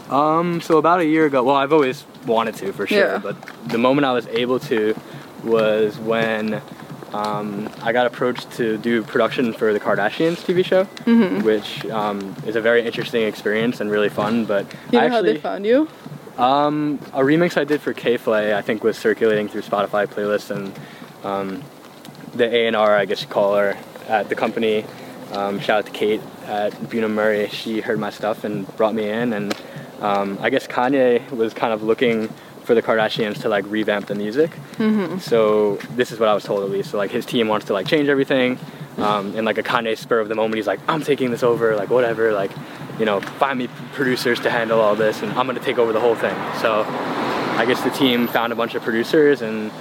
Um, 0.09 0.61
so 0.61 0.77
about 0.77 0.99
a 0.99 1.05
year 1.05 1.25
ago, 1.25 1.43
well, 1.43 1.55
I've 1.55 1.73
always 1.73 2.05
wanted 2.25 2.55
to 2.55 2.71
for 2.73 2.85
sure, 2.87 2.97
Yeah. 3.13 3.17
but 3.17 3.35
the 3.67 3.77
moment 3.77 4.05
I 4.05 4.13
was 4.13 4.27
able 4.27 4.59
to 4.61 4.95
was 5.43 5.97
when 5.99 6.61
um, 7.13 7.69
I 7.81 7.91
got 7.91 8.05
approached 8.07 8.51
to 8.53 8.77
do 8.77 9.03
production 9.03 9.51
for 9.53 9.73
the 9.73 9.79
Kardashians 9.79 10.37
TV 10.45 10.63
show, 10.63 10.85
Mm-hmm. 11.05 11.43
which 11.43 11.85
um, 11.87 12.35
is 12.45 12.55
a 12.55 12.61
very 12.61 12.85
interesting 12.85 13.23
experience 13.23 13.79
and 13.81 13.89
really 13.89 14.09
fun. 14.09 14.45
But 14.45 14.65
You 14.91 14.99
know 14.99 15.05
I 15.05 15.09
how 15.09 15.21
they 15.21 15.37
found 15.37 15.65
you? 15.65 15.87
Um, 16.37 16.99
a 17.13 17.21
remix 17.21 17.57
I 17.57 17.63
did 17.63 17.81
for 17.81 17.93
K-Flay, 17.93 18.53
I 18.53 18.61
think, 18.61 18.83
was 18.83 18.97
circulating 18.97 19.47
through 19.47 19.61
Spotify 19.61 20.05
playlists, 20.05 20.51
and 20.51 20.73
um, 21.23 21.63
the 22.35 22.53
A&R, 22.53 22.95
I 22.95 23.05
guess 23.05 23.21
you 23.21 23.27
call 23.27 23.55
her, 23.55 23.77
at 24.07 24.29
the 24.29 24.35
company. 24.35 24.85
Um, 25.31 25.59
shout 25.59 25.79
out 25.79 25.85
to 25.87 25.91
Kate 25.91 26.21
at 26.45 26.73
Bunim/Murray. 26.73 27.49
She 27.49 27.81
heard 27.81 27.99
my 27.99 28.09
stuff 28.09 28.43
and 28.43 28.67
brought 28.77 28.93
me 28.93 29.09
in, 29.09 29.33
and 29.33 29.55
um, 30.01 30.37
I 30.41 30.49
guess 30.49 30.67
Kanye 30.67 31.29
was 31.31 31.53
kind 31.53 31.73
of 31.73 31.81
looking 31.83 32.29
for 32.63 32.75
the 32.75 32.81
Kardashians 32.81 33.41
to 33.41 33.49
like 33.49 33.65
revamp 33.67 34.07
the 34.07 34.15
music. 34.15 34.51
So 35.19 35.75
this 35.95 36.11
is 36.11 36.19
what 36.19 36.29
I 36.29 36.33
was 36.33 36.43
told 36.43 36.63
at 36.63 36.69
least. 36.69 36.91
So 36.91 36.97
like 36.97 37.11
his 37.11 37.25
team 37.25 37.47
wants 37.47 37.67
to 37.67 37.73
like 37.73 37.87
change 37.87 38.07
everything, 38.09 38.59
um, 38.97 39.35
and 39.35 39.45
like 39.45 39.57
a 39.57 39.63
Kanye 39.63 39.97
spur 39.97 40.19
of 40.19 40.29
the 40.29 40.35
moment, 40.35 40.55
he's 40.55 40.67
like, 40.67 40.79
I'm 40.87 41.01
taking 41.03 41.31
this 41.31 41.43
over, 41.43 41.75
like 41.75 41.89
whatever, 41.89 42.31
like 42.33 42.51
you 42.99 43.05
know, 43.05 43.19
find 43.19 43.59
me 43.59 43.67
producers 43.93 44.39
to 44.41 44.49
handle 44.49 44.79
all 44.79 44.95
this, 44.95 45.21
and 45.21 45.31
I'm 45.33 45.47
gonna 45.47 45.59
take 45.59 45.77
over 45.77 45.91
the 45.91 45.99
whole 45.99 46.15
thing. 46.15 46.35
So 46.61 46.85
I 47.57 47.65
guess 47.67 47.81
the 47.83 47.89
team 47.89 48.27
found 48.27 48.53
a 48.53 48.55
bunch 48.55 48.75
of 48.75 48.83
producers, 48.83 49.41
and 49.41 49.71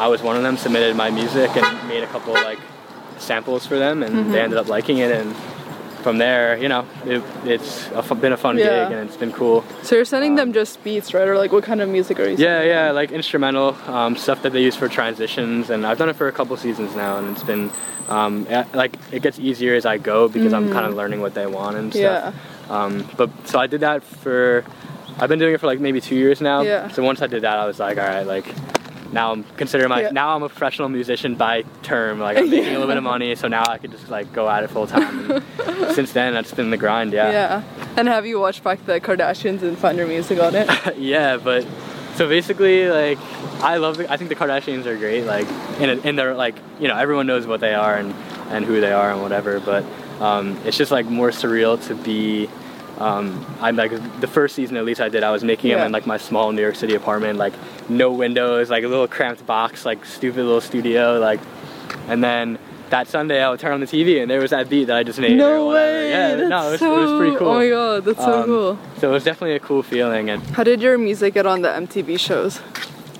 I 0.00 0.08
was 0.08 0.22
one 0.22 0.36
of 0.36 0.42
them. 0.42 0.56
Submitted 0.56 0.96
my 0.96 1.10
music 1.10 1.50
and 1.56 1.88
made 1.88 2.02
a 2.02 2.06
couple 2.08 2.32
like 2.32 2.58
samples 3.18 3.66
for 3.66 3.78
them, 3.78 4.02
and 4.02 4.32
they 4.32 4.40
ended 4.40 4.58
up 4.58 4.68
liking 4.68 4.98
it, 4.98 5.10
and 5.12 5.36
from 6.02 6.16
there, 6.16 6.56
you 6.56 6.66
know, 6.68 6.86
it, 7.04 7.22
it's 7.44 7.86
a 7.94 8.14
been 8.14 8.32
a 8.32 8.36
fun 8.38 8.56
Yeah. 8.56 8.64
gig, 8.84 8.92
and 8.92 9.06
it's 9.06 9.18
been 9.18 9.32
cool. 9.32 9.62
So 9.82 9.96
you're 9.96 10.06
sending 10.06 10.34
them 10.36 10.54
just 10.54 10.82
beats, 10.82 11.12
right? 11.12 11.28
Or 11.28 11.36
like 11.36 11.52
what 11.52 11.62
kind 11.64 11.82
of 11.82 11.90
music 11.90 12.18
are 12.18 12.24
you 12.24 12.30
Yeah, 12.30 12.36
sending 12.60 12.68
yeah, 12.70 12.86
them? 12.86 12.94
like 12.94 13.12
instrumental 13.12 13.76
um, 13.86 14.16
stuff 14.16 14.40
that 14.42 14.54
they 14.54 14.62
use 14.62 14.74
for 14.74 14.88
transitions, 14.88 15.68
and 15.68 15.86
I've 15.86 15.98
done 15.98 16.08
it 16.08 16.16
for 16.16 16.26
a 16.28 16.32
couple 16.32 16.56
seasons 16.56 16.96
now, 16.96 17.18
and 17.18 17.28
it's 17.36 17.42
been 17.44 17.70
um, 18.08 18.46
like 18.72 18.96
it 19.12 19.20
gets 19.20 19.38
easier 19.38 19.74
as 19.74 19.84
I 19.84 19.98
go 19.98 20.28
because 20.28 20.54
I'm 20.54 20.72
kind 20.72 20.86
of 20.86 20.94
learning 20.94 21.20
what 21.20 21.34
they 21.34 21.46
want 21.46 21.76
and 21.76 21.92
stuff. 21.92 22.34
Yeah. 22.34 22.74
Um, 22.74 23.06
but 23.18 23.28
so 23.46 23.58
I 23.58 23.66
did 23.66 23.80
that 23.80 24.02
for, 24.02 24.64
I've 25.18 25.28
been 25.28 25.38
doing 25.38 25.52
it 25.54 25.60
for 25.60 25.66
like 25.66 25.80
maybe 25.80 26.00
two 26.00 26.14
years 26.16 26.40
now. 26.40 26.62
Yeah. 26.62 26.88
So 26.88 27.02
once 27.02 27.20
I 27.20 27.26
did 27.26 27.42
that, 27.42 27.58
I 27.58 27.66
was 27.66 27.78
like, 27.78 27.98
all 27.98 28.06
right, 28.06 28.26
like 28.26 28.46
now 29.12 29.32
I'm 29.32 29.44
considering 29.56 29.88
my 29.88 30.02
Yeah. 30.02 30.10
now 30.10 30.34
I'm 30.36 30.42
a 30.42 30.48
professional 30.48 30.88
musician 30.88 31.34
by 31.34 31.62
term. 31.82 32.20
Like 32.20 32.36
I'm 32.38 32.50
making 32.50 32.68
a 32.68 32.72
little 32.72 32.86
bit 32.86 32.96
of 32.96 33.02
money, 33.02 33.34
so 33.34 33.48
now 33.48 33.64
I 33.68 33.78
could 33.78 33.90
just 33.90 34.08
like 34.08 34.32
go 34.32 34.48
at 34.48 34.64
it 34.64 34.68
full 34.70 34.86
time. 34.86 35.42
Since 35.94 36.12
then, 36.12 36.32
that's 36.34 36.52
been 36.54 36.70
the 36.70 36.76
grind. 36.76 37.12
Yeah. 37.12 37.30
Yeah. 37.30 37.62
And 37.96 38.08
have 38.08 38.26
you 38.26 38.38
watched 38.38 38.62
back 38.62 38.84
the 38.86 39.00
Kardashians 39.00 39.62
and 39.62 39.76
found 39.76 39.98
your 39.98 40.06
music 40.06 40.38
on 40.40 40.54
it? 40.54 40.68
yeah, 40.96 41.36
but 41.36 41.66
so 42.14 42.28
basically, 42.28 42.88
like, 42.88 43.18
I 43.62 43.76
love. 43.78 43.96
The, 43.96 44.10
I 44.12 44.16
think 44.16 44.28
the 44.30 44.36
Kardashians 44.36 44.86
are 44.86 44.96
great. 44.96 45.24
Like, 45.24 45.48
in 45.80 45.90
a, 45.90 45.94
in 46.06 46.16
their 46.16 46.34
like, 46.34 46.56
you 46.78 46.88
know, 46.88 46.96
everyone 46.96 47.26
knows 47.26 47.46
what 47.46 47.60
they 47.60 47.74
are 47.74 47.96
and 47.96 48.14
and 48.50 48.64
who 48.64 48.80
they 48.80 48.92
are 48.92 49.10
and 49.12 49.22
whatever. 49.22 49.58
But 49.60 49.84
um, 50.20 50.58
it's 50.64 50.76
just 50.76 50.92
like 50.92 51.06
more 51.06 51.30
surreal 51.30 51.82
to 51.88 51.94
be. 51.94 52.48
Um, 53.00 53.44
I'm 53.60 53.76
like 53.76 53.92
the 54.20 54.26
first 54.26 54.54
season 54.54 54.76
at 54.76 54.84
least 54.84 55.00
I 55.00 55.08
did. 55.08 55.22
I 55.22 55.30
was 55.30 55.42
making 55.42 55.70
them 55.70 55.80
in 55.86 55.90
like 55.92 56.06
my 56.06 56.18
small 56.18 56.52
New 56.52 56.60
York 56.62 56.74
City 56.76 56.94
apartment, 56.94 57.38
like 57.38 57.54
no 57.88 58.12
windows, 58.12 58.68
like 58.70 58.84
a 58.84 58.88
little 58.88 59.08
cramped 59.08 59.46
box, 59.46 59.84
like 59.86 60.04
stupid 60.04 60.44
little 60.44 60.60
studio, 60.60 61.18
like. 61.18 61.40
And 62.08 62.22
then 62.22 62.58
that 62.90 63.06
Sunday 63.08 63.42
I 63.42 63.48
would 63.50 63.60
turn 63.60 63.72
on 63.72 63.80
the 63.80 63.86
TV 63.86 64.20
and 64.20 64.30
there 64.30 64.40
was 64.40 64.50
that 64.50 64.68
beat 64.68 64.86
that 64.86 64.96
I 64.96 65.02
just 65.02 65.18
made. 65.18 65.36
no 65.36 65.68
way. 65.68 66.10
Yeah, 66.10 66.34
That's 66.36 66.48
no, 66.50 66.68
it 66.68 66.70
was, 66.72 66.80
so, 66.80 66.92
it 66.98 67.00
was 67.06 67.20
pretty 67.20 67.36
cool. 67.36 67.48
Oh 67.48 67.54
my 67.54 67.68
god, 67.68 68.04
that's 68.04 68.18
so 68.18 68.40
Um, 68.40 68.44
cool. 68.46 68.78
So 68.98 69.08
it 69.10 69.12
was 69.12 69.24
definitely 69.24 69.56
a 69.56 69.60
cool 69.60 69.82
feeling 69.82 70.28
and. 70.28 70.42
How 70.42 70.62
did 70.64 70.82
your 70.82 70.98
music 70.98 71.34
get 71.34 71.46
on 71.46 71.62
the 71.62 71.68
MTV 71.68 72.18
shows? 72.18 72.60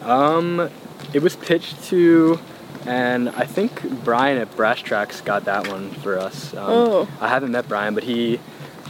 Um, 0.03 0.69
it 1.15 1.23
was 1.23 1.37
pitched 1.37 1.83
to, 1.85 2.39
and 2.87 3.29
I 3.31 3.45
think 3.45 3.83
Brian 4.05 4.39
at 4.39 4.55
Brass 4.57 4.81
Tracks 4.81 5.21
got 5.21 5.45
that 5.45 5.69
one 5.69 5.91
for 5.91 6.19
us. 6.19 6.53
Um, 6.55 6.65
Oh. 6.69 7.09
I 7.21 7.29
haven't 7.29 7.53
met 7.53 7.69
Brian, 7.69 7.95
but 7.95 8.05
he, 8.05 8.41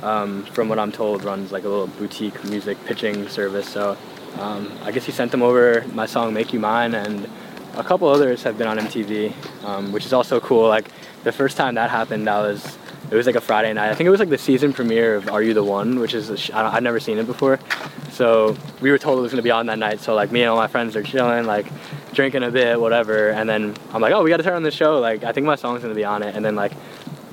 um, 0.02 0.44
from 0.46 0.68
what 0.68 0.78
I'm 0.78 0.92
told, 0.92 1.24
runs 1.24 1.52
like 1.52 1.64
a 1.64 1.68
little 1.68 1.86
boutique 1.86 2.42
music 2.44 2.82
pitching 2.84 3.28
service. 3.28 3.68
So 3.68 3.96
um, 4.38 4.72
I 4.82 4.92
guess 4.92 5.04
he 5.04 5.12
sent 5.12 5.30
them 5.30 5.42
over 5.42 5.84
my 5.92 6.06
song 6.06 6.32
"Make 6.34 6.52
You 6.52 6.60
Mine," 6.60 6.94
and 6.94 7.28
a 7.74 7.84
couple 7.84 8.08
others 8.08 8.42
have 8.42 8.58
been 8.58 8.66
on 8.66 8.78
MTV, 8.78 9.64
um, 9.64 9.92
which 9.92 10.06
is 10.06 10.12
also 10.12 10.40
cool. 10.40 10.68
Like 10.68 10.90
the 11.24 11.32
first 11.32 11.56
time 11.56 11.74
that 11.74 11.90
happened, 11.90 12.28
I 12.28 12.40
was 12.42 12.78
it 13.10 13.16
was 13.16 13.26
like 13.26 13.36
a 13.36 13.40
Friday 13.40 13.72
night. 13.72 13.90
I 13.90 13.94
think 13.94 14.06
it 14.06 14.10
was 14.10 14.20
like 14.20 14.28
the 14.28 14.38
season 14.38 14.72
premiere 14.72 15.16
of 15.16 15.28
Are 15.28 15.42
You 15.42 15.52
the 15.52 15.64
One, 15.64 15.98
which 15.98 16.14
is 16.14 16.38
sh- 16.38 16.50
I 16.52 16.76
I'd 16.76 16.82
never 16.82 17.00
seen 17.00 17.18
it 17.18 17.26
before. 17.26 17.58
So 18.12 18.56
we 18.80 18.90
were 18.90 18.98
told 18.98 19.18
it 19.18 19.22
was 19.22 19.32
gonna 19.32 19.42
be 19.42 19.50
on 19.50 19.66
that 19.66 19.78
night. 19.78 20.00
So 20.00 20.14
like 20.14 20.30
me 20.30 20.42
and 20.42 20.50
all 20.50 20.56
my 20.56 20.68
friends 20.68 20.94
are 20.96 21.02
chilling, 21.02 21.44
like 21.46 21.66
drinking 22.12 22.42
a 22.42 22.50
bit, 22.50 22.80
whatever. 22.80 23.30
And 23.30 23.48
then 23.48 23.76
I'm 23.92 24.00
like, 24.00 24.12
oh, 24.12 24.22
we 24.22 24.30
got 24.30 24.36
to 24.38 24.42
turn 24.42 24.54
on 24.54 24.62
the 24.62 24.70
show. 24.70 24.98
Like 25.00 25.24
I 25.24 25.32
think 25.32 25.46
my 25.46 25.56
song's 25.56 25.82
gonna 25.82 25.94
be 25.94 26.04
on 26.04 26.22
it. 26.22 26.34
And 26.36 26.44
then 26.44 26.54
like 26.54 26.72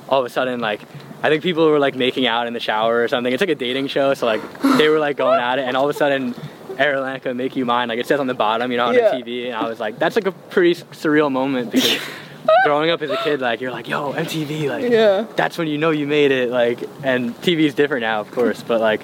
all 0.08 0.20
of 0.20 0.26
a 0.26 0.30
sudden 0.30 0.60
like 0.60 0.80
I 1.22 1.28
think 1.30 1.42
people 1.42 1.68
were 1.68 1.78
like 1.78 1.94
making 1.96 2.26
out 2.26 2.46
in 2.46 2.52
the 2.52 2.60
shower 2.60 3.02
or 3.02 3.08
something. 3.08 3.32
It's 3.32 3.40
like 3.40 3.50
a 3.50 3.54
dating 3.54 3.88
show, 3.88 4.14
so 4.14 4.26
like 4.26 4.40
they 4.78 4.88
were 4.88 4.98
like 4.98 5.16
going 5.16 5.40
at 5.40 5.58
it, 5.58 5.62
and 5.66 5.76
all 5.76 5.88
of 5.88 5.94
a 5.94 5.98
sudden, 5.98 6.34
Aire 6.78 6.94
Atlantica 6.94 7.34
make 7.34 7.56
you 7.56 7.64
mine. 7.64 7.88
Like 7.88 7.98
it 7.98 8.06
says 8.06 8.20
on 8.20 8.26
the 8.28 8.34
bottom, 8.34 8.70
you 8.70 8.76
know, 8.76 8.86
on 8.86 8.94
Yeah. 8.94 9.10
the 9.16 9.22
TV, 9.22 9.46
and 9.46 9.56
I 9.56 9.68
was 9.68 9.80
like, 9.80 9.98
that's 9.98 10.14
like 10.16 10.26
a 10.26 10.32
pretty 10.32 10.74
surreal 10.92 11.30
moment 11.32 11.72
because 11.72 11.98
growing 12.64 12.90
up 12.90 13.02
as 13.02 13.10
a 13.10 13.16
kid, 13.18 13.40
like 13.40 13.60
you're 13.60 13.72
like, 13.72 13.88
yo, 13.88 14.12
MTV, 14.12 14.68
like 14.68 14.90
Yeah. 14.90 15.26
that's 15.36 15.58
when 15.58 15.66
you 15.68 15.76
know 15.78 15.90
you 15.90 16.06
made 16.06 16.30
it. 16.30 16.50
Like, 16.50 16.82
and 17.02 17.34
TV 17.42 17.60
is 17.60 17.74
different 17.74 18.02
now, 18.02 18.20
of 18.20 18.30
course, 18.30 18.62
but 18.62 18.80
like. 18.80 19.02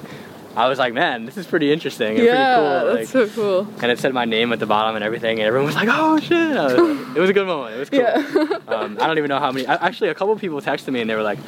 I 0.56 0.68
was 0.68 0.78
like, 0.78 0.94
man, 0.94 1.26
this 1.26 1.36
is 1.36 1.48
pretty 1.48 1.72
interesting 1.72 2.14
and 2.16 2.24
Yeah, 2.26 2.82
pretty 2.84 3.06
cool. 3.06 3.22
that's 3.24 3.32
so 3.32 3.64
cool. 3.64 3.74
and 3.82 3.90
it 3.90 3.98
said 3.98 4.14
my 4.14 4.24
name 4.24 4.52
at 4.52 4.60
the 4.60 4.66
bottom 4.66 4.94
and 4.94 5.04
everything, 5.04 5.40
and 5.40 5.48
everyone 5.48 5.66
was 5.66 5.74
like, 5.74 5.88
"Oh 5.90 6.16
shit!" 6.20 6.30
Was 6.30 6.74
like- 6.74 7.16
it 7.16 7.20
was 7.20 7.28
a 7.28 7.32
good 7.32 7.48
moment. 7.48 7.74
It 7.74 7.78
was 7.80 7.90
cool. 7.90 7.98
Yeah. 7.98 8.58
um, 8.72 8.96
I 9.00 9.08
don't 9.08 9.18
even 9.18 9.30
know 9.30 9.40
how 9.40 9.50
many. 9.50 9.66
I- 9.66 9.84
Actually, 9.84 10.10
a 10.10 10.14
couple 10.14 10.36
people 10.36 10.60
texted 10.60 10.92
me 10.92 11.00
and 11.00 11.10
they 11.10 11.16
were 11.16 11.24
like, 11.24 11.40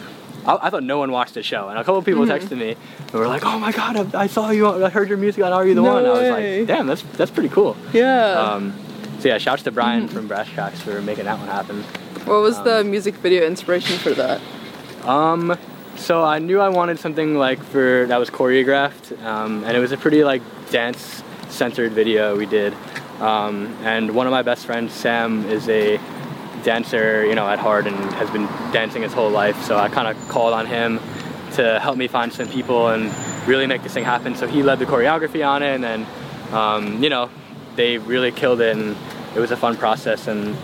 I, 0.47 0.59
I 0.67 0.71
thought 0.71 0.83
no 0.83 0.99
one 0.99 1.11
watched 1.13 1.35
the 1.35 1.43
show, 1.43 1.69
and 1.69 1.79
a 1.79 1.85
couple 1.85 2.01
people 2.03 2.25
Mm-hmm. 2.25 2.47
texted 2.55 2.59
me 2.59 2.77
and 3.01 3.13
were 3.13 3.29
like, 3.29 3.45
"Oh 3.45 3.59
my 3.59 3.73
god, 3.73 4.15
I, 4.15 4.23
I 4.23 4.27
saw 4.27 4.51
you. 4.51 4.67
I 4.85 4.89
heard 4.91 5.09
your 5.09 5.19
music 5.19 5.43
on 5.45 5.53
Are 5.53 5.67
You 5.67 5.75
the 5.75 5.83
No 5.83 5.95
One?" 5.95 6.05
I 6.07 6.11
was 6.11 6.21
way. 6.21 6.59
like, 6.61 6.69
"Damn, 6.69 6.87
that's 6.87 7.03
that's 7.17 7.31
pretty 7.31 7.49
cool." 7.49 7.77
Yeah. 7.93 8.33
Um, 8.55 8.75
so 9.21 9.29
yeah, 9.29 9.39
shouts 9.39 9.63
to 9.65 9.71
Brian 9.73 10.05
Mm-hmm. 10.07 10.15
from 10.15 10.29
Brass 10.29 10.49
Tracks 10.49 10.81
for 10.81 11.01
making 11.03 11.25
that 11.25 11.39
one 11.39 11.49
happen. 11.49 11.83
what 12.25 12.41
was 12.43 12.61
the 12.63 12.81
um, 12.81 12.91
music 12.91 13.15
video 13.17 13.47
inspiration 13.47 13.97
for 13.99 14.11
that? 14.11 14.41
Um, 15.05 15.57
so 15.97 16.23
I 16.25 16.39
knew 16.39 16.61
I 16.61 16.69
wanted 16.69 16.99
something 16.99 17.35
like 17.37 17.63
for 17.63 18.07
that 18.09 18.19
was 18.19 18.29
choreographed, 18.31 19.21
um, 19.25 19.65
and 19.65 19.77
it 19.77 19.81
was 19.81 19.93
a 19.93 19.97
pretty 19.97 20.25
like 20.25 20.43
dance 20.71 21.23
centered 21.49 21.93
video 21.93 22.37
we 22.37 22.47
did. 22.47 22.75
Um, 23.21 23.75
and 23.83 24.15
one 24.15 24.27
of 24.27 24.31
my 24.31 24.43
best 24.43 24.67
friends, 24.67 24.93
Sam, 24.93 25.47
is 25.49 25.67
a 25.71 25.99
dancer, 26.67 27.25
you 27.25 27.37
know, 27.39 27.49
at 27.49 27.59
heart 27.59 27.87
and 27.87 27.97
has 28.15 28.29
been 28.31 28.47
dancing 28.73 29.03
his 29.03 29.15
whole 29.15 29.31
life. 29.31 29.57
So 29.63 29.79
I 29.79 29.89
kind 29.89 30.09
of 30.09 30.17
called 30.29 30.53
on 30.53 30.67
him 30.67 31.01
to 31.53 31.79
help 31.81 31.97
me 31.97 32.09
find 32.09 32.33
some 32.33 32.49
people 32.49 32.89
and 32.89 33.05
really 33.47 33.67
make 33.67 33.83
this 33.85 33.95
thing 33.95 34.05
happen. 34.05 34.35
So 34.35 34.47
he 34.47 34.63
led 34.63 34.81
the 34.81 34.85
choreography 34.85 35.47
on 35.47 35.63
it, 35.63 35.75
and 35.77 35.85
then, 35.85 36.07
um, 36.53 37.03
you 37.03 37.09
know, 37.09 37.31
they 37.77 37.99
really 37.99 38.33
killed 38.33 38.61
it, 38.61 38.77
and 38.77 38.97
it 39.37 39.41
was 39.41 39.53
a 39.53 39.57
fun 39.57 39.77
process. 39.77 40.27
And 40.27 40.57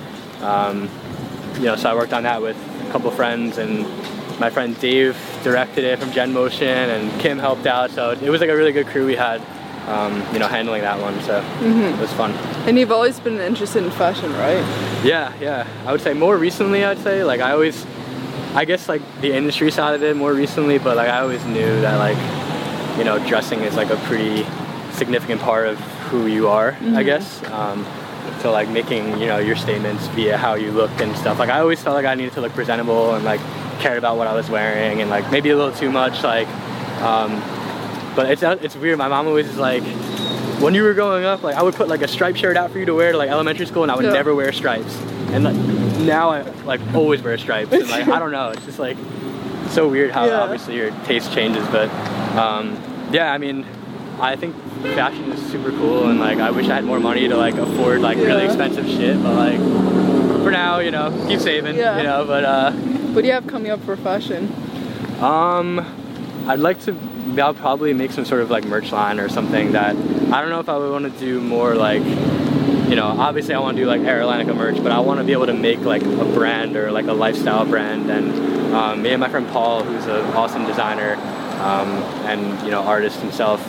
um, 0.42 0.90
you 1.56 1.66
know, 1.68 1.76
so 1.76 1.88
I 1.88 1.94
worked 1.94 2.12
on 2.12 2.24
that 2.24 2.42
with 2.42 2.56
a 2.88 2.90
couple 2.90 3.10
friends, 3.12 3.58
and 3.58 3.86
my 4.40 4.50
friend 4.50 4.78
Dave 4.80 5.16
directed 5.44 5.84
it 5.84 6.00
from 6.00 6.10
Gen 6.10 6.32
Motion, 6.32 6.66
and 6.66 7.20
Kim 7.20 7.38
helped 7.38 7.66
out. 7.66 7.90
So 7.90 8.10
it 8.10 8.28
was 8.28 8.40
like 8.40 8.50
a 8.50 8.56
really 8.56 8.72
good 8.72 8.88
crew 8.88 9.06
we 9.06 9.14
had, 9.14 9.40
um, 9.86 10.22
you 10.32 10.38
know, 10.38 10.48
handling 10.48 10.82
that 10.82 11.00
one. 11.00 11.20
So 11.22 11.38
it 11.60 11.98
was 11.98 12.12
fun. 12.12 12.32
And 12.66 12.78
you've 12.78 12.92
always 12.92 13.18
been 13.20 13.40
interested 13.40 13.82
in 13.82 13.90
fashion, 13.90 14.32
right? 14.32 14.62
Yeah, 15.04 15.32
yeah. 15.40 15.66
I 15.86 15.92
would 15.92 16.00
say 16.00 16.14
more 16.14 16.36
recently, 16.36 16.84
I'd 16.84 16.98
say 16.98 17.24
like 17.24 17.40
I 17.40 17.52
always, 17.52 17.84
I 18.54 18.64
guess 18.64 18.88
like 18.88 19.02
the 19.20 19.32
industry 19.32 19.70
side 19.70 19.94
of 19.94 20.02
it 20.02 20.16
more 20.16 20.32
recently, 20.32 20.78
but 20.78 20.96
like 20.96 21.08
I 21.08 21.20
always 21.20 21.44
knew 21.44 21.80
that 21.80 21.96
like, 21.98 22.98
you 22.98 23.04
know, 23.04 23.18
dressing 23.28 23.60
is 23.60 23.74
like 23.76 23.90
a 23.90 23.96
pretty 24.06 24.46
significant 24.92 25.40
part 25.40 25.66
of 25.66 25.78
who 26.10 26.26
you 26.26 26.48
are, 26.48 26.76
I 26.94 27.02
guess. 27.02 27.42
Um, 27.50 27.86
so 28.40 28.52
like 28.52 28.68
making 28.68 29.18
you 29.20 29.26
know 29.26 29.38
your 29.38 29.56
statements 29.56 30.06
via 30.08 30.36
how 30.36 30.54
you 30.54 30.70
look 30.70 30.90
and 31.00 31.16
stuff. 31.16 31.38
Like 31.38 31.48
I 31.50 31.60
always 31.60 31.82
felt 31.82 31.94
like 31.94 32.06
I 32.06 32.14
needed 32.14 32.34
to 32.34 32.40
look 32.40 32.52
presentable 32.52 33.14
and 33.14 33.24
like 33.24 33.40
cared 33.80 33.98
about 33.98 34.16
what 34.16 34.28
I 34.28 34.34
was 34.34 34.48
wearing 34.48 35.00
and 35.00 35.10
like 35.10 35.28
maybe 35.32 35.50
a 35.50 35.56
little 35.56 35.72
too 35.74 35.90
much 35.90 36.22
like. 36.22 36.48
Um, 37.02 37.42
but 38.14 38.30
it's 38.30 38.42
it's 38.42 38.76
weird. 38.76 38.98
My 38.98 39.08
mom 39.08 39.26
always 39.26 39.48
is 39.48 39.56
like, 39.58 39.82
when 40.60 40.74
you 40.74 40.82
were 40.82 40.94
growing 40.94 41.24
up, 41.24 41.42
like 41.42 41.56
I 41.56 41.62
would 41.62 41.74
put 41.74 41.88
like 41.88 42.02
a 42.02 42.08
striped 42.08 42.38
shirt 42.38 42.56
out 42.56 42.70
for 42.70 42.78
you 42.78 42.86
to 42.86 42.94
wear 42.94 43.12
to 43.12 43.18
like 43.18 43.30
elementary 43.30 43.66
school, 43.66 43.82
and 43.82 43.90
I 43.92 43.96
would 43.96 44.04
Yeah. 44.04 44.12
never 44.12 44.34
wear 44.34 44.52
stripes. 44.52 44.96
And 45.32 45.44
like 45.44 45.56
now 46.06 46.30
I 46.30 46.42
like 46.64 46.80
always 46.94 47.22
wear 47.22 47.36
stripes. 47.38 47.72
And 47.72 47.88
like 47.90 48.08
I 48.08 48.18
don't 48.18 48.32
know, 48.32 48.50
it's 48.50 48.64
just 48.64 48.78
like 48.78 48.96
so 49.70 49.88
weird 49.88 50.10
how 50.10 50.26
Yeah. 50.26 50.40
obviously 50.42 50.76
your 50.76 50.90
taste 51.04 51.32
changes. 51.32 51.66
But 51.68 51.88
um, 52.36 52.76
yeah, 53.12 53.32
I 53.32 53.38
mean, 53.38 53.64
I 54.20 54.36
think 54.36 54.54
fashion 54.94 55.32
is 55.32 55.40
super 55.50 55.70
cool, 55.70 56.08
and 56.08 56.20
like 56.20 56.38
I 56.38 56.50
wish 56.50 56.68
I 56.68 56.74
had 56.74 56.84
more 56.84 57.00
money 57.00 57.28
to 57.28 57.36
like 57.36 57.54
afford 57.54 58.00
like 58.00 58.18
really 58.18 58.44
expensive 58.44 58.86
shit. 58.86 59.22
But 59.22 59.34
like 59.36 59.58
for 60.42 60.50
now, 60.50 60.80
you 60.80 60.90
know, 60.90 61.10
keep 61.28 61.40
saving. 61.40 61.76
Yeah. 61.76 61.96
You 61.98 62.02
know, 62.04 62.24
but 62.26 62.44
uh. 62.44 62.72
What 63.12 63.20
do 63.22 63.26
you 63.28 63.34
have 63.34 63.46
coming 63.46 63.70
up 63.70 63.80
for 63.84 63.94
fashion? 63.96 64.50
Um, 65.20 65.80
I'd 66.48 66.60
like 66.60 66.80
to. 66.84 66.92
I'll 67.38 67.54
probably 67.54 67.92
make 67.92 68.12
some 68.12 68.24
sort 68.24 68.40
of 68.42 68.50
like 68.50 68.64
merch 68.64 68.92
line 68.92 69.20
or 69.20 69.28
something 69.28 69.72
that 69.72 69.96
I 69.96 70.40
don't 70.40 70.50
know 70.50 70.60
if 70.60 70.68
I 70.68 70.76
would 70.76 70.90
want 70.90 71.12
to 71.12 71.20
do 71.20 71.40
more 71.40 71.74
like, 71.74 72.02
you 72.02 72.96
know, 72.96 73.06
obviously 73.06 73.54
I 73.54 73.58
want 73.60 73.76
to 73.76 73.82
do 73.82 73.88
like 73.88 74.02
Aire 74.02 74.20
Atlantica 74.20 74.56
merch, 74.56 74.82
but 74.82 74.92
I 74.92 75.00
want 75.00 75.20
to 75.20 75.24
be 75.24 75.32
able 75.32 75.46
to 75.46 75.54
make 75.54 75.80
like 75.80 76.02
a 76.02 76.24
brand 76.24 76.76
or 76.76 76.90
like 76.90 77.06
a 77.06 77.12
lifestyle 77.12 77.64
brand. 77.64 78.10
And 78.10 78.74
um, 78.74 79.02
me 79.02 79.10
and 79.10 79.20
my 79.20 79.28
friend 79.28 79.48
Paul, 79.48 79.84
who's 79.84 80.06
an 80.06 80.24
awesome 80.34 80.66
designer 80.66 81.14
um, 81.62 81.88
and 82.26 82.64
you 82.64 82.70
know 82.70 82.82
artist 82.82 83.20
himself, 83.20 83.60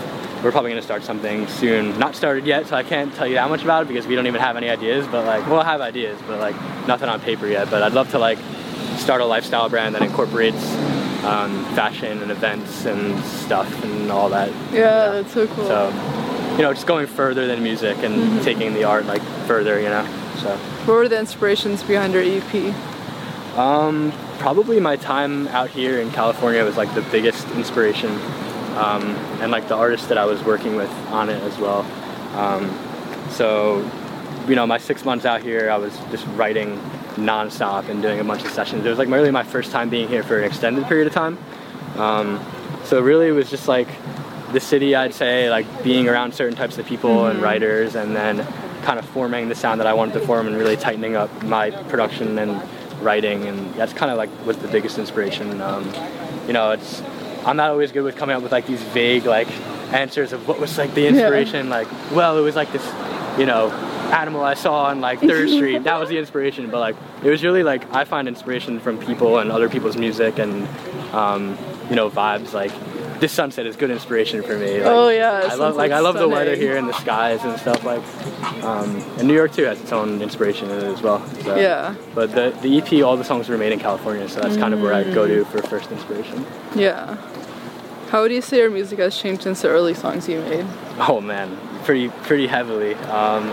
we're 0.43 0.51
probably 0.51 0.71
gonna 0.71 0.81
start 0.81 1.03
something 1.03 1.47
soon. 1.47 1.97
Not 1.99 2.15
started 2.15 2.45
yet, 2.45 2.67
so 2.67 2.75
I 2.75 2.83
can't 2.83 3.13
tell 3.13 3.27
you 3.27 3.35
that 3.35 3.49
much 3.49 3.63
about 3.63 3.83
it 3.83 3.87
because 3.87 4.05
we 4.07 4.15
don't 4.15 4.27
even 4.27 4.41
have 4.41 4.57
any 4.57 4.69
ideas. 4.69 5.07
But 5.07 5.25
like, 5.25 5.45
we'll 5.47 5.61
have 5.61 5.79
ideas, 5.79 6.19
but 6.27 6.39
like 6.39 6.55
nothing 6.87 7.07
on 7.07 7.21
paper 7.21 7.47
yet. 7.47 7.69
But 7.69 7.83
I'd 7.83 7.93
love 7.93 8.11
to 8.11 8.19
like 8.19 8.39
start 8.97 9.21
a 9.21 9.25
lifestyle 9.25 9.69
brand 9.69 9.95
that 9.95 10.01
incorporates 10.01 10.61
um, 11.23 11.63
fashion 11.75 12.21
and 12.21 12.31
events 12.31 12.85
and 12.85 13.17
stuff 13.23 13.83
and 13.83 14.11
all 14.11 14.29
that. 14.29 14.49
Yeah, 14.73 15.09
that's 15.09 15.33
so 15.33 15.47
cool. 15.47 15.65
So, 15.65 15.89
you 16.57 16.61
know, 16.63 16.73
just 16.73 16.85
going 16.87 17.07
further 17.07 17.47
than 17.47 17.63
music 17.63 17.97
and 18.03 18.13
Mm-hmm. 18.15 18.41
taking 18.43 18.73
the 18.73 18.83
art 18.83 19.05
like 19.05 19.21
further, 19.47 19.79
you 19.79 19.89
know. 19.89 20.05
So, 20.41 20.55
what 20.85 20.95
were 20.95 21.07
the 21.07 21.19
inspirations 21.19 21.83
behind 21.83 22.13
your 22.13 22.23
EP? 22.23 22.75
um, 23.57 24.11
probably 24.39 24.79
my 24.79 24.95
time 24.95 25.47
out 25.49 25.69
here 25.69 25.99
in 26.01 26.09
California 26.11 26.63
was 26.63 26.75
like 26.75 26.93
the 26.95 27.01
biggest 27.03 27.47
inspiration, 27.51 28.09
um, 28.77 29.03
and 29.41 29.51
like 29.51 29.67
the 29.67 29.75
artists 29.75 30.07
that 30.07 30.17
I 30.17 30.25
was 30.25 30.43
working 30.43 30.75
with 30.75 30.89
on 31.11 31.29
it 31.29 31.41
as 31.43 31.57
well. 31.59 31.81
Um, 32.35 32.69
so, 33.29 33.87
you 34.47 34.55
know, 34.55 34.65
my 34.65 34.79
six 34.79 35.05
months 35.05 35.25
out 35.25 35.41
here, 35.43 35.69
I 35.69 35.77
was 35.77 35.95
just 36.11 36.25
writing 36.35 36.77
nonstop 37.15 37.89
and 37.89 38.01
doing 38.01 38.19
a 38.19 38.23
bunch 38.23 38.43
of 38.43 38.51
sessions. 38.51 38.85
It 38.85 38.89
was 38.89 38.97
like 38.97 39.09
really 39.09 39.31
my 39.31 39.43
first 39.43 39.71
time 39.71 39.89
being 39.89 40.07
here 40.07 40.23
for 40.23 40.39
an 40.39 40.43
extended 40.43 40.85
period 40.85 41.07
of 41.07 41.13
time. 41.13 41.37
Um, 41.97 42.43
so 42.83 43.01
really, 43.01 43.27
it 43.27 43.31
was 43.31 43.49
just 43.49 43.67
like 43.67 43.87
the 44.51 44.59
city, 44.59 44.95
I'd 44.95 45.13
say, 45.13 45.49
like 45.49 45.83
being 45.83 46.07
around 46.07 46.33
certain 46.33 46.55
types 46.55 46.77
of 46.77 46.85
people 46.85 47.27
and 47.27 47.41
writers, 47.41 47.95
and 47.95 48.15
then 48.15 48.45
kind 48.83 48.99
of 48.99 49.05
forming 49.05 49.49
the 49.49 49.55
sound 49.55 49.79
that 49.79 49.87
I 49.87 49.93
wanted 49.93 50.13
to 50.13 50.19
form 50.21 50.47
and 50.47 50.57
really 50.57 50.75
tightening 50.75 51.15
up 51.15 51.29
my 51.43 51.71
production 51.71 52.37
and 52.37 52.61
writing, 53.01 53.45
and 53.45 53.73
that's 53.75 53.93
kind 53.93 54.11
of 54.11 54.17
like 54.17 54.29
was 54.45 54.57
the 54.57 54.67
biggest 54.67 54.97
inspiration. 54.97 55.61
Um, 55.61 55.91
you 56.47 56.53
know, 56.53 56.71
it's 56.71 57.01
I'm 57.45 57.57
not 57.57 57.69
always 57.69 57.91
good 57.91 58.03
with 58.03 58.15
coming 58.15 58.35
up 58.35 58.43
with 58.43 58.51
like 58.51 58.67
these 58.67 58.81
vague 58.81 59.25
like 59.25 59.49
answers 59.93 60.33
of 60.33 60.47
what 60.47 60.59
was 60.59 60.77
like 60.77 60.93
the 60.93 61.07
inspiration. 61.07 61.69
Like, 61.69 61.87
well, 62.11 62.37
it 62.37 62.41
was 62.41 62.55
like 62.55 62.71
this, 62.71 62.85
you 63.37 63.45
know, 63.45 63.69
animal 64.11 64.43
I 64.43 64.53
saw 64.53 64.85
on 64.85 65.01
like 65.01 65.19
Third 65.19 65.49
Street. 65.49 65.83
That 65.83 65.99
was 65.99 66.09
the 66.09 66.17
inspiration. 66.17 66.69
But 66.69 66.79
like, 66.79 66.95
it 67.23 67.29
was 67.29 67.43
really 67.43 67.63
like 67.63 67.91
I 67.93 68.03
find 68.05 68.27
inspiration 68.27 68.79
from 68.79 68.97
people 68.99 69.39
and 69.39 69.51
other 69.51 69.69
people's 69.69 69.97
music 69.97 70.39
and 70.39 70.67
um, 71.13 71.57
you 71.89 71.95
know 71.95 72.09
vibes. 72.09 72.53
Like, 72.53 72.71
this 73.19 73.31
sunset 73.31 73.65
is 73.65 73.75
good 73.75 73.91
inspiration 73.91 74.43
for 74.43 74.57
me. 74.57 74.77
Like, 74.79 74.85
Oh, 74.85 75.09
yeah, 75.09 75.47
I 75.49 75.55
love 75.55 75.75
like 75.75 75.91
I 75.91 75.99
love 75.99 76.15
the 76.15 76.27
weather 76.27 76.55
here 76.55 76.75
and 76.77 76.87
the 76.89 76.93
skies 76.93 77.43
and 77.43 77.59
stuff 77.59 77.83
like. 77.83 78.01
Um, 78.63 78.95
and 79.17 79.27
New 79.27 79.33
York 79.33 79.51
too 79.53 79.63
has 79.65 79.79
its 79.81 79.91
own 79.91 80.21
inspiration 80.21 80.69
in 80.69 80.77
it 80.79 80.83
as 80.85 81.01
well. 81.01 81.25
So. 81.41 81.55
Yeah. 81.55 81.95
But 82.15 82.31
the, 82.31 82.57
the 82.61 82.77
EP, 82.77 83.03
all 83.03 83.17
the 83.17 83.23
songs 83.25 83.49
were 83.49 83.57
made 83.57 83.73
in 83.73 83.79
California, 83.79 84.27
so 84.29 84.39
that's 84.39 84.55
kind 84.55 84.73
of 84.73 84.81
where 84.81 84.93
I 84.93 85.03
go 85.03 85.27
Mm. 85.27 85.39
to 85.39 85.45
for 85.45 85.61
first 85.67 85.91
inspiration. 85.91 86.45
Yeah. 86.75 87.15
How 88.09 88.21
would 88.21 88.31
you 88.31 88.41
say 88.41 88.57
your 88.59 88.69
music 88.69 88.99
has 88.99 89.17
changed 89.17 89.41
since 89.43 89.61
the 89.63 89.69
early 89.69 89.93
songs 89.93 90.29
you 90.29 90.39
made? 90.41 90.65
Oh 90.99 91.19
man, 91.19 91.57
pretty 91.83 92.09
pretty 92.09 92.47
heavily. 92.47 92.93
Um, 92.95 93.49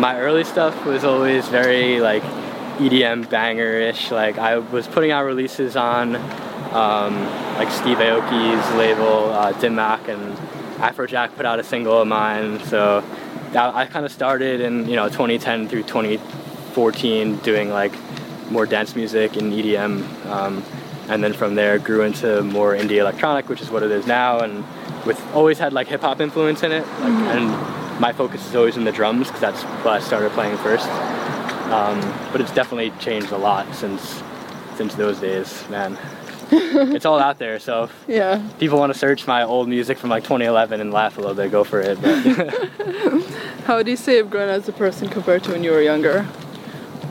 my 0.00 0.18
early 0.18 0.44
stuff 0.44 0.86
was 0.86 1.04
always 1.04 1.46
very 1.48 2.00
like 2.00 2.22
EDM 2.78 3.28
banger-ish. 3.28 4.10
Like 4.10 4.38
I 4.38 4.58
was 4.58 4.86
putting 4.88 5.10
out 5.10 5.24
releases 5.26 5.76
on 5.76 6.16
um, 6.72 7.22
like 7.56 7.70
Steve 7.70 7.98
Aoki's 7.98 8.76
label, 8.76 9.30
uh, 9.30 9.52
Dim 9.60 9.74
Mak, 9.74 10.08
and 10.08 10.36
Afrojack 10.78 11.36
put 11.36 11.44
out 11.44 11.60
a 11.60 11.64
single 11.64 12.00
of 12.00 12.08
mine. 12.08 12.60
So 12.64 13.04
that, 13.52 13.74
I 13.74 13.84
kind 13.84 14.06
of 14.06 14.12
started 14.12 14.62
in 14.62 14.88
you 14.88 14.96
know 14.96 15.08
2010 15.08 15.68
through 15.68 15.82
2014 15.82 17.36
doing 17.38 17.68
like 17.68 17.92
more 18.50 18.64
dance 18.64 18.96
music 18.96 19.36
and 19.36 19.52
EDM. 19.52 20.26
Um, 20.26 20.64
and 21.08 21.22
then 21.22 21.32
from 21.32 21.56
there 21.56 21.78
grew 21.78 22.02
into 22.02 22.42
more 22.42 22.74
indie 22.74 22.98
electronic, 22.98 23.48
which 23.48 23.60
is 23.60 23.70
what 23.70 23.82
it 23.82 23.90
is 23.90 24.06
now, 24.06 24.40
and 24.40 24.64
with 25.04 25.20
always 25.34 25.58
had 25.58 25.72
like 25.74 25.88
hip 25.88 26.00
hop 26.00 26.20
influence 26.20 26.62
in 26.62 26.72
it. 26.72 26.86
Like, 26.86 27.36
And 27.36 27.79
my 28.00 28.12
focus 28.12 28.44
is 28.48 28.56
always 28.56 28.76
in 28.76 28.84
the 28.84 28.92
drums 28.92 29.26
because 29.28 29.40
that's 29.40 29.62
what 29.84 29.94
I 29.94 30.00
started 30.00 30.32
playing 30.32 30.56
first. 30.58 30.88
Um, 31.70 32.00
but 32.32 32.40
it's 32.40 32.52
definitely 32.52 32.90
changed 32.98 33.30
a 33.30 33.36
lot 33.38 33.72
since 33.74 34.22
since 34.76 34.94
those 34.94 35.20
days, 35.20 35.62
man. 35.68 35.96
it's 36.50 37.04
all 37.04 37.20
out 37.20 37.38
there. 37.38 37.58
So 37.60 37.90
Yeah. 38.08 38.42
people 38.58 38.78
want 38.78 38.92
to 38.92 38.98
search 38.98 39.26
my 39.26 39.42
old 39.44 39.68
music 39.68 39.98
from 39.98 40.08
like 40.10 40.24
2011 40.24 40.80
and 40.80 40.90
laugh 40.92 41.18
a 41.18 41.20
little 41.20 41.36
bit, 41.36 41.50
go 41.52 41.62
for 41.64 41.80
it. 41.80 41.98
How 43.66 43.76
would 43.76 43.86
you 43.86 43.96
say 43.96 44.16
you've 44.16 44.30
grown 44.30 44.48
as 44.48 44.66
a 44.68 44.72
person 44.72 45.08
compared 45.08 45.44
to 45.44 45.52
when 45.52 45.62
you 45.62 45.70
were 45.70 45.82
younger? 45.82 46.26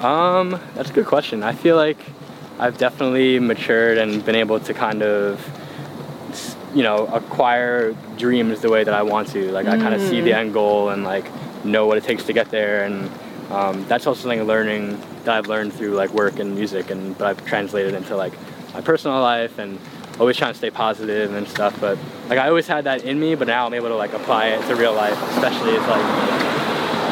Um, 0.01 0.59
that's 0.75 0.89
a 0.89 0.93
good 0.93 1.05
question. 1.05 1.43
I 1.43 1.53
feel 1.53 1.75
like 1.75 1.99
I've 2.57 2.77
definitely 2.77 3.39
matured 3.39 3.97
and 3.97 4.25
been 4.25 4.35
able 4.35 4.59
to 4.61 4.73
kind 4.73 5.03
of, 5.03 5.39
you 6.73 6.83
know, 6.83 7.07
acquire 7.07 7.93
dreams 8.17 8.61
the 8.61 8.69
way 8.69 8.83
that 8.83 8.93
I 8.93 9.01
want 9.03 9.27
to. 9.29 9.51
Like 9.51 9.67
I 9.67 9.77
kind 9.77 9.93
of 9.93 10.01
see 10.01 10.21
the 10.21 10.33
end 10.33 10.53
goal 10.53 10.89
and 10.89 11.03
like 11.03 11.25
know 11.65 11.87
what 11.87 11.97
it 11.97 12.03
takes 12.03 12.23
to 12.25 12.33
get 12.33 12.49
there, 12.51 12.83
and 12.85 13.09
um, 13.51 13.85
that's 13.87 14.05
also 14.07 14.21
something 14.21 14.43
learning 14.43 14.99
that 15.25 15.35
I've 15.35 15.47
learned 15.47 15.73
through 15.73 15.91
like 15.95 16.11
work 16.11 16.39
and 16.39 16.55
music, 16.55 16.89
and 16.91 17.17
but 17.17 17.27
I've 17.27 17.45
translated 17.45 17.93
into 17.93 18.15
like 18.15 18.33
my 18.73 18.81
personal 18.81 19.19
life 19.21 19.57
and 19.59 19.79
always 20.19 20.37
trying 20.37 20.51
to 20.51 20.57
stay 20.57 20.69
positive 20.69 21.33
and 21.33 21.47
stuff. 21.47 21.79
But 21.81 21.97
like 22.29 22.37
I 22.39 22.47
always 22.49 22.67
had 22.67 22.83
that 22.85 23.03
in 23.03 23.19
me, 23.19 23.35
but 23.35 23.47
now 23.47 23.65
I'm 23.65 23.73
able 23.73 23.89
to 23.89 23.95
like 23.95 24.13
apply 24.13 24.47
it 24.49 24.67
to 24.67 24.75
real 24.75 24.93
life, 24.93 25.19
especially 25.31 25.75
as 25.75 25.87
like 25.87 26.39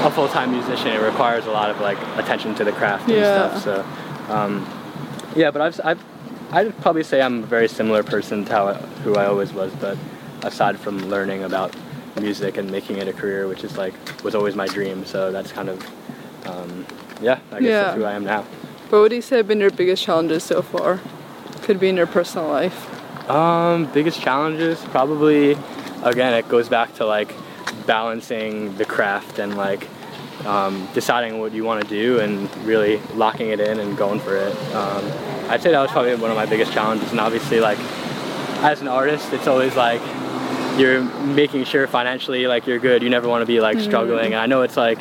a 0.05 0.11
full-time 0.11 0.51
musician 0.51 0.89
it 0.89 1.01
requires 1.01 1.47
a 1.47 1.51
lot 1.51 1.71
of 1.71 1.79
like 1.81 1.97
attention 2.17 2.53
to 2.55 2.63
the 2.63 2.71
craft 2.71 3.07
and 3.09 3.17
Yeah. 3.17 3.57
stuff 3.57 3.63
so 4.27 4.31
um, 4.33 4.63
yeah 5.35 5.49
but 5.49 5.59
I've, 5.59 5.81
I've 5.83 6.06
i'd 6.51 6.75
probably 6.81 7.03
say 7.03 7.21
i'm 7.21 7.43
a 7.43 7.47
very 7.47 7.67
similar 7.67 8.03
person 8.03 8.45
to 8.45 8.51
how 8.51 8.73
who 9.03 9.15
i 9.15 9.25
always 9.25 9.51
was 9.53 9.71
but 9.75 9.97
aside 10.43 10.79
from 10.79 10.97
learning 11.09 11.43
about 11.43 11.75
music 12.21 12.57
and 12.57 12.71
making 12.71 12.97
it 12.97 13.07
a 13.07 13.13
career 13.13 13.47
which 13.47 13.63
is 13.63 13.77
like 13.77 13.93
was 14.23 14.33
always 14.33 14.55
my 14.55 14.65
dream 14.67 15.05
so 15.05 15.31
that's 15.31 15.51
kind 15.51 15.69
of 15.69 15.85
um, 16.47 16.85
yeah 17.21 17.39
i 17.51 17.59
guess 17.59 17.69
Yeah. 17.69 17.83
that's 17.83 17.97
who 17.97 18.03
i 18.05 18.13
am 18.13 18.23
now 18.23 18.43
But 18.89 19.01
What 19.01 19.09
do 19.09 19.15
you 19.15 19.21
say 19.21 19.37
have 19.37 19.47
been 19.47 19.59
your 19.59 19.69
biggest 19.71 20.01
challenges 20.03 20.43
so 20.43 20.61
far? 20.61 20.99
Could 21.63 21.77
be 21.79 21.89
in 21.89 21.97
your 21.97 22.07
personal 22.07 22.47
life. 22.47 23.29
Um, 23.29 23.91
biggest 23.91 24.21
challenges 24.21 24.79
probably 24.85 25.57
again 26.03 26.33
it 26.33 26.47
goes 26.47 26.69
back 26.69 26.93
to 26.95 27.05
like 27.05 27.33
balancing 27.85 28.75
the 28.77 28.85
craft 28.85 29.39
and 29.39 29.57
like 29.57 29.87
um, 30.47 30.87
deciding 30.93 31.39
what 31.39 31.51
you 31.51 31.63
want 31.65 31.83
to 31.83 31.89
do 31.89 32.19
and 32.19 32.55
really 32.65 32.97
locking 33.15 33.49
it 33.49 33.59
in 33.59 33.79
and 33.79 33.97
going 33.97 34.19
for 34.19 34.37
it. 34.37 34.55
Um, 34.73 35.03
I'd 35.49 35.61
say 35.61 35.71
that 35.71 35.81
was 35.81 35.91
probably 35.91 36.15
one 36.15 36.31
of 36.31 36.37
my 36.37 36.45
biggest 36.45 36.71
challenges 36.71 37.11
and 37.11 37.19
obviously 37.19 37.59
like 37.59 37.77
as 38.63 38.81
an 38.81 38.87
artist 38.87 39.31
it's 39.33 39.45
always 39.45 39.75
like 39.75 40.01
you're 40.79 41.01
making 41.01 41.65
sure 41.65 41.85
financially 41.85 42.47
like 42.47 42.65
you're 42.65 42.79
good. 42.79 43.03
You 43.03 43.09
never 43.09 43.27
want 43.27 43.41
to 43.41 43.45
be 43.45 43.59
like 43.59 43.79
struggling. 43.79 44.27
And 44.27 44.35
I 44.35 44.45
know 44.45 44.61
it's 44.61 44.77
like 44.77 44.99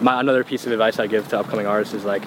my 0.00 0.20
another 0.20 0.44
piece 0.44 0.66
of 0.66 0.72
advice 0.72 0.98
I 0.98 1.06
give 1.06 1.28
to 1.28 1.38
upcoming 1.38 1.66
artists 1.66 1.94
is 1.94 2.04
like 2.04 2.22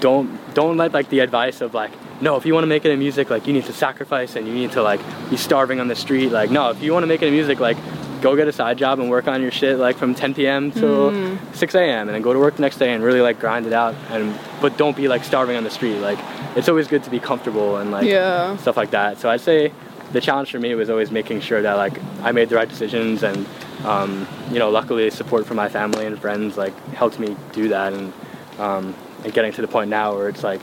don't 0.00 0.38
don't 0.54 0.76
let 0.76 0.92
like 0.92 1.08
the 1.08 1.20
advice 1.20 1.60
of 1.60 1.74
like 1.74 1.90
no 2.20 2.36
if 2.36 2.46
you 2.46 2.54
want 2.54 2.64
to 2.64 2.68
make 2.68 2.84
it 2.84 2.90
in 2.90 2.98
music 2.98 3.30
like 3.30 3.46
you 3.46 3.52
need 3.52 3.64
to 3.64 3.72
sacrifice 3.72 4.36
and 4.36 4.46
you 4.46 4.54
need 4.54 4.72
to 4.72 4.82
like 4.82 5.00
be 5.30 5.36
starving 5.36 5.80
on 5.80 5.88
the 5.88 5.94
street 5.94 6.30
like 6.30 6.50
no 6.50 6.70
if 6.70 6.82
you 6.82 6.92
want 6.92 7.02
to 7.02 7.06
make 7.06 7.22
it 7.22 7.28
in 7.28 7.34
music 7.34 7.60
like 7.60 7.76
go 8.20 8.34
get 8.36 8.48
a 8.48 8.52
side 8.52 8.76
job 8.78 8.98
and 9.00 9.08
work 9.10 9.28
on 9.28 9.40
your 9.42 9.50
shit 9.50 9.78
like 9.78 9.96
from 9.96 10.14
10 10.14 10.34
p.m. 10.34 10.70
till 10.70 11.10
6 11.52 11.74
a.m. 11.74 12.08
and 12.08 12.10
then 12.14 12.22
go 12.22 12.32
to 12.32 12.38
work 12.38 12.56
the 12.56 12.62
next 12.62 12.76
day 12.78 12.92
and 12.92 13.02
really 13.04 13.20
like 13.20 13.38
grind 13.40 13.66
it 13.66 13.72
out 13.72 13.94
and 14.10 14.38
but 14.60 14.76
don't 14.76 14.96
be 14.96 15.08
like 15.08 15.24
starving 15.24 15.56
on 15.56 15.64
the 15.64 15.70
street 15.70 15.98
like 15.98 16.18
it's 16.56 16.68
always 16.68 16.88
good 16.88 17.02
to 17.04 17.10
be 17.10 17.20
comfortable 17.20 17.76
and 17.76 17.90
like 17.90 18.04
Yeah. 18.06 18.56
stuff 18.56 18.76
like 18.76 18.90
that 18.90 19.18
so 19.18 19.28
I'd 19.30 19.40
say 19.40 19.72
the 20.12 20.20
challenge 20.20 20.50
for 20.50 20.58
me 20.58 20.74
was 20.74 20.88
always 20.90 21.10
making 21.10 21.40
sure 21.40 21.60
that 21.62 21.74
like 21.74 21.98
I 22.22 22.32
made 22.32 22.48
the 22.48 22.56
right 22.56 22.68
decisions 22.68 23.22
and 23.22 23.46
um, 23.84 24.26
you 24.50 24.58
know 24.58 24.70
luckily 24.70 25.10
support 25.10 25.46
from 25.46 25.56
my 25.56 25.68
family 25.68 26.06
and 26.06 26.18
friends 26.18 26.56
like 26.56 26.74
helped 26.94 27.18
me 27.20 27.36
do 27.52 27.68
that 27.68 27.92
and 27.92 28.12
um, 28.58 28.94
and 29.24 29.32
getting 29.32 29.52
to 29.52 29.60
the 29.62 29.68
point 29.68 29.90
now 29.90 30.14
where 30.14 30.28
it's 30.28 30.42
like 30.42 30.62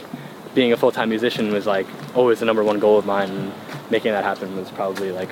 being 0.55 0.71
a 0.73 0.77
full-time 0.77 1.09
musician 1.09 1.51
was 1.53 1.65
like 1.65 1.85
always 2.15 2.39
the 2.39 2.45
number 2.45 2.63
one 2.63 2.79
goal 2.79 2.97
of 2.97 3.05
mine 3.05 3.29
and 3.29 3.53
making 3.91 4.11
that 4.11 4.23
happen 4.23 4.55
was 4.55 4.69
probably 4.71 5.11
like 5.11 5.29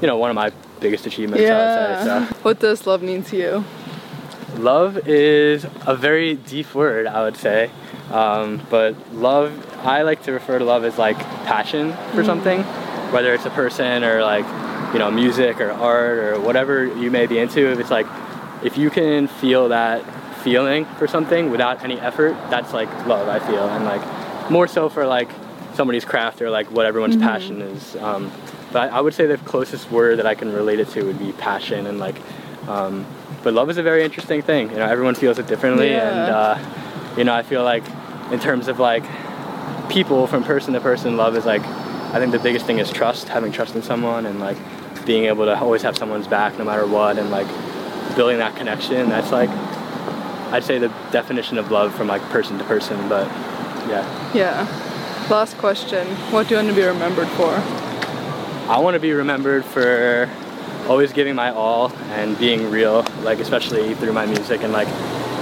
you 0.00 0.06
know 0.06 0.16
one 0.16 0.30
of 0.30 0.36
my 0.36 0.52
biggest 0.80 1.06
achievements 1.06 1.44
say 2.04 2.28
so. 2.28 2.34
What 2.42 2.58
does 2.58 2.86
love 2.86 3.02
mean 3.02 3.22
to 3.24 3.36
you? 3.36 3.64
Love 4.56 5.08
is 5.08 5.64
a 5.86 5.94
very 5.94 6.34
deep 6.34 6.74
word, 6.74 7.06
I 7.06 7.22
would 7.22 7.36
say. 7.36 7.70
Um, 8.10 8.60
but 8.68 8.94
love, 9.12 9.52
I 9.86 10.02
like 10.02 10.24
to 10.24 10.32
refer 10.32 10.58
to 10.58 10.64
love 10.64 10.84
as 10.84 10.98
like 10.98 11.18
passion 11.46 11.92
for 12.14 12.24
something, 12.24 12.62
whether 13.12 13.32
it's 13.32 13.46
a 13.46 13.50
person 13.50 14.02
or 14.02 14.22
like, 14.22 14.44
you 14.92 14.98
know, 14.98 15.10
music 15.10 15.60
or 15.60 15.70
art 15.70 16.18
or 16.18 16.40
whatever 16.40 16.84
you 16.84 17.10
may 17.10 17.26
be 17.26 17.38
into. 17.38 17.70
If 17.70 17.78
it's 17.78 17.90
like, 17.90 18.06
if 18.64 18.76
you 18.76 18.90
can 18.90 19.28
feel 19.28 19.68
that 19.68 20.02
feeling 20.42 20.86
for 20.98 21.06
something 21.06 21.50
without 21.50 21.84
any 21.84 22.00
effort, 22.00 22.32
that's 22.50 22.72
like 22.72 22.88
love, 23.06 23.28
I 23.28 23.38
feel. 23.38 23.68
And 23.68 23.84
like 23.84 24.50
more 24.50 24.66
so 24.66 24.88
for 24.88 25.06
like 25.06 25.30
somebody's 25.74 26.04
craft 26.04 26.42
or 26.42 26.50
like 26.50 26.70
what 26.72 26.86
everyone's 26.86 27.16
passion 27.16 27.62
is. 27.62 27.94
Um, 27.96 28.32
but 28.72 28.92
I, 28.92 29.00
would 29.00 29.14
say 29.14 29.26
the 29.26 29.36
closest 29.38 29.90
word 29.90 30.18
that 30.18 30.26
I 30.26 30.34
can 30.34 30.52
relate 30.52 30.78
it 30.80 30.88
to 30.90 31.04
would 31.04 31.18
be 31.18 31.32
passion 31.32 31.86
and 31.86 31.98
like, 31.98 32.16
um, 32.68 33.06
but 33.42 33.54
love 33.54 33.70
is 33.70 33.78
a 33.78 33.82
very 33.82 34.04
interesting 34.04 34.42
thing. 34.42 34.70
You 34.70 34.76
know, 34.76 34.86
everyone 34.86 35.14
feels 35.14 35.38
it 35.38 35.46
differently, 35.46 35.90
Yeah. 35.90 36.08
and 36.10 36.30
uh, 36.30 37.14
you 37.16 37.24
know, 37.24 37.34
I 37.34 37.42
feel 37.42 37.64
like 37.64 37.84
in 38.30 38.38
terms 38.38 38.68
of 38.68 38.78
like 38.78 39.02
people 39.88 40.26
from 40.26 40.44
person 40.44 40.74
to 40.74 40.80
person, 40.80 41.16
love 41.16 41.36
is 41.36 41.46
like 41.46 41.62
I 41.64 42.18
think 42.18 42.32
the 42.32 42.38
biggest 42.38 42.66
thing 42.66 42.78
is 42.78 42.90
trust, 42.90 43.28
having 43.28 43.50
trust 43.52 43.74
in 43.74 43.82
someone, 43.82 44.26
and 44.26 44.40
like 44.40 44.58
being 45.06 45.24
able 45.24 45.46
to 45.46 45.58
always 45.58 45.82
have 45.82 45.96
someone's 45.96 46.26
back 46.26 46.58
no 46.58 46.64
matter 46.64 46.86
what, 46.86 47.18
and 47.18 47.30
like 47.30 47.46
building 48.14 48.38
that 48.38 48.56
connection. 48.56 49.08
That's 49.08 49.32
like 49.32 49.48
I'd 50.52 50.64
say 50.64 50.78
the 50.78 50.88
definition 51.10 51.56
of 51.58 51.70
love 51.70 51.94
from 51.94 52.08
like 52.08 52.22
person 52.30 52.58
to 52.58 52.64
person. 52.64 53.08
But 53.08 53.26
yeah, 53.88 54.32
Yeah. 54.34 55.26
Last 55.30 55.56
question. 55.58 56.06
What 56.32 56.48
do 56.48 56.54
you 56.54 56.56
want 56.62 56.68
to 56.68 56.74
be 56.74 56.82
remembered 56.82 57.28
for? 57.28 57.89
I 58.70 58.78
want 58.78 58.94
to 58.94 59.00
be 59.00 59.12
remembered 59.12 59.64
for 59.64 60.30
always 60.88 61.12
giving 61.12 61.34
my 61.34 61.50
all 61.50 61.92
and 62.12 62.38
being 62.38 62.70
real, 62.70 63.04
like 63.22 63.38
especially 63.40 63.94
through 63.94 64.12
my 64.12 64.26
music 64.26 64.62
and 64.62 64.72
like, 64.72 64.86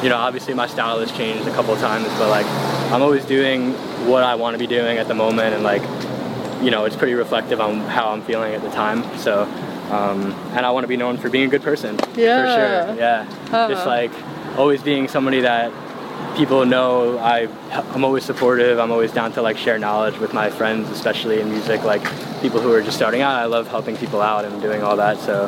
you 0.02 0.08
know, 0.08 0.16
obviously 0.16 0.54
my 0.54 0.66
style 0.66 0.98
has 1.00 1.12
changed 1.12 1.46
a 1.46 1.50
couple 1.52 1.74
of 1.74 1.80
times, 1.80 2.06
but 2.18 2.30
like 2.30 2.46
I'm 2.90 3.02
always 3.02 3.24
doing 3.26 3.72
what 4.08 4.22
I 4.22 4.34
want 4.34 4.54
to 4.54 4.58
be 4.58 4.66
doing 4.66 4.96
at 4.96 5.08
the 5.08 5.14
moment 5.14 5.54
and 5.54 5.62
like, 5.62 5.82
you 6.62 6.70
know, 6.70 6.86
it's 6.86 6.96
pretty 6.96 7.14
reflective 7.14 7.60
on 7.60 7.80
how 7.80 8.08
I'm 8.08 8.22
feeling 8.22 8.54
at 8.54 8.62
the 8.62 8.70
time. 8.70 9.04
So, 9.18 9.42
um, 9.90 10.32
and 10.56 10.64
I 10.64 10.70
want 10.70 10.84
to 10.84 10.88
be 10.88 10.96
known 10.96 11.18
for 11.18 11.28
being 11.28 11.44
a 11.44 11.50
good 11.50 11.62
person. 11.62 11.96
Yeah. 12.16 12.40
For 12.42 12.48
sure. 12.48 12.96
Yeah. 12.98 13.24
Just 13.68 13.82
Uh-huh. 13.82 13.86
like 13.86 14.10
always 14.58 14.82
being 14.82 15.06
somebody 15.06 15.40
that 15.42 15.70
people 16.36 16.64
know 16.64 17.18
I 17.18 17.48
I'm 17.94 18.04
always 18.04 18.24
supportive. 18.24 18.78
I'm 18.78 18.90
always 18.90 19.12
down 19.12 19.32
to 19.32 19.42
like 19.42 19.56
share 19.58 19.78
knowledge 19.78 20.18
with 20.18 20.32
my 20.32 20.50
friends, 20.50 20.88
especially 20.90 21.40
in 21.40 21.50
music. 21.50 21.82
Like 21.84 22.02
people 22.40 22.60
who 22.60 22.72
are 22.72 22.82
just 22.82 22.96
starting 22.96 23.20
out, 23.22 23.34
I 23.36 23.46
love 23.46 23.68
helping 23.68 23.96
people 23.96 24.20
out 24.22 24.44
and 24.44 24.60
doing 24.62 24.82
all 24.82 24.96
that. 24.96 25.18
So, 25.18 25.46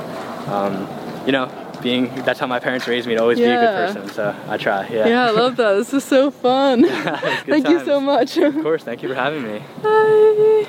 um, 0.49 0.87
you 1.27 1.33
know, 1.33 1.51
being 1.83 2.15
that's 2.25 2.39
how 2.41 2.47
my 2.47 2.59
parents 2.61 2.87
raised 2.87 3.07
me 3.07 3.15
to 3.15 3.21
always 3.21 3.39
be 3.39 3.45
a 3.45 3.57
good 3.61 3.95
person. 3.95 4.09
So 4.11 4.35
I 4.49 4.57
try. 4.57 4.87
Yeah. 4.89 5.09
Yeah, 5.09 5.27
I 5.29 5.31
love 5.31 5.57
that. 5.57 5.75
This 5.75 5.95
is 5.95 6.05
so 6.05 6.31
fun. 6.31 6.85
Thank 6.89 7.69
you 7.69 7.85
so 7.85 8.01
much. 8.01 8.37
Of 8.37 8.55
course. 8.55 8.83
Thank 8.83 9.03
you 9.03 9.09
for 9.09 9.15
having 9.15 9.43
me. 9.43 9.63
Bye. 9.83 10.67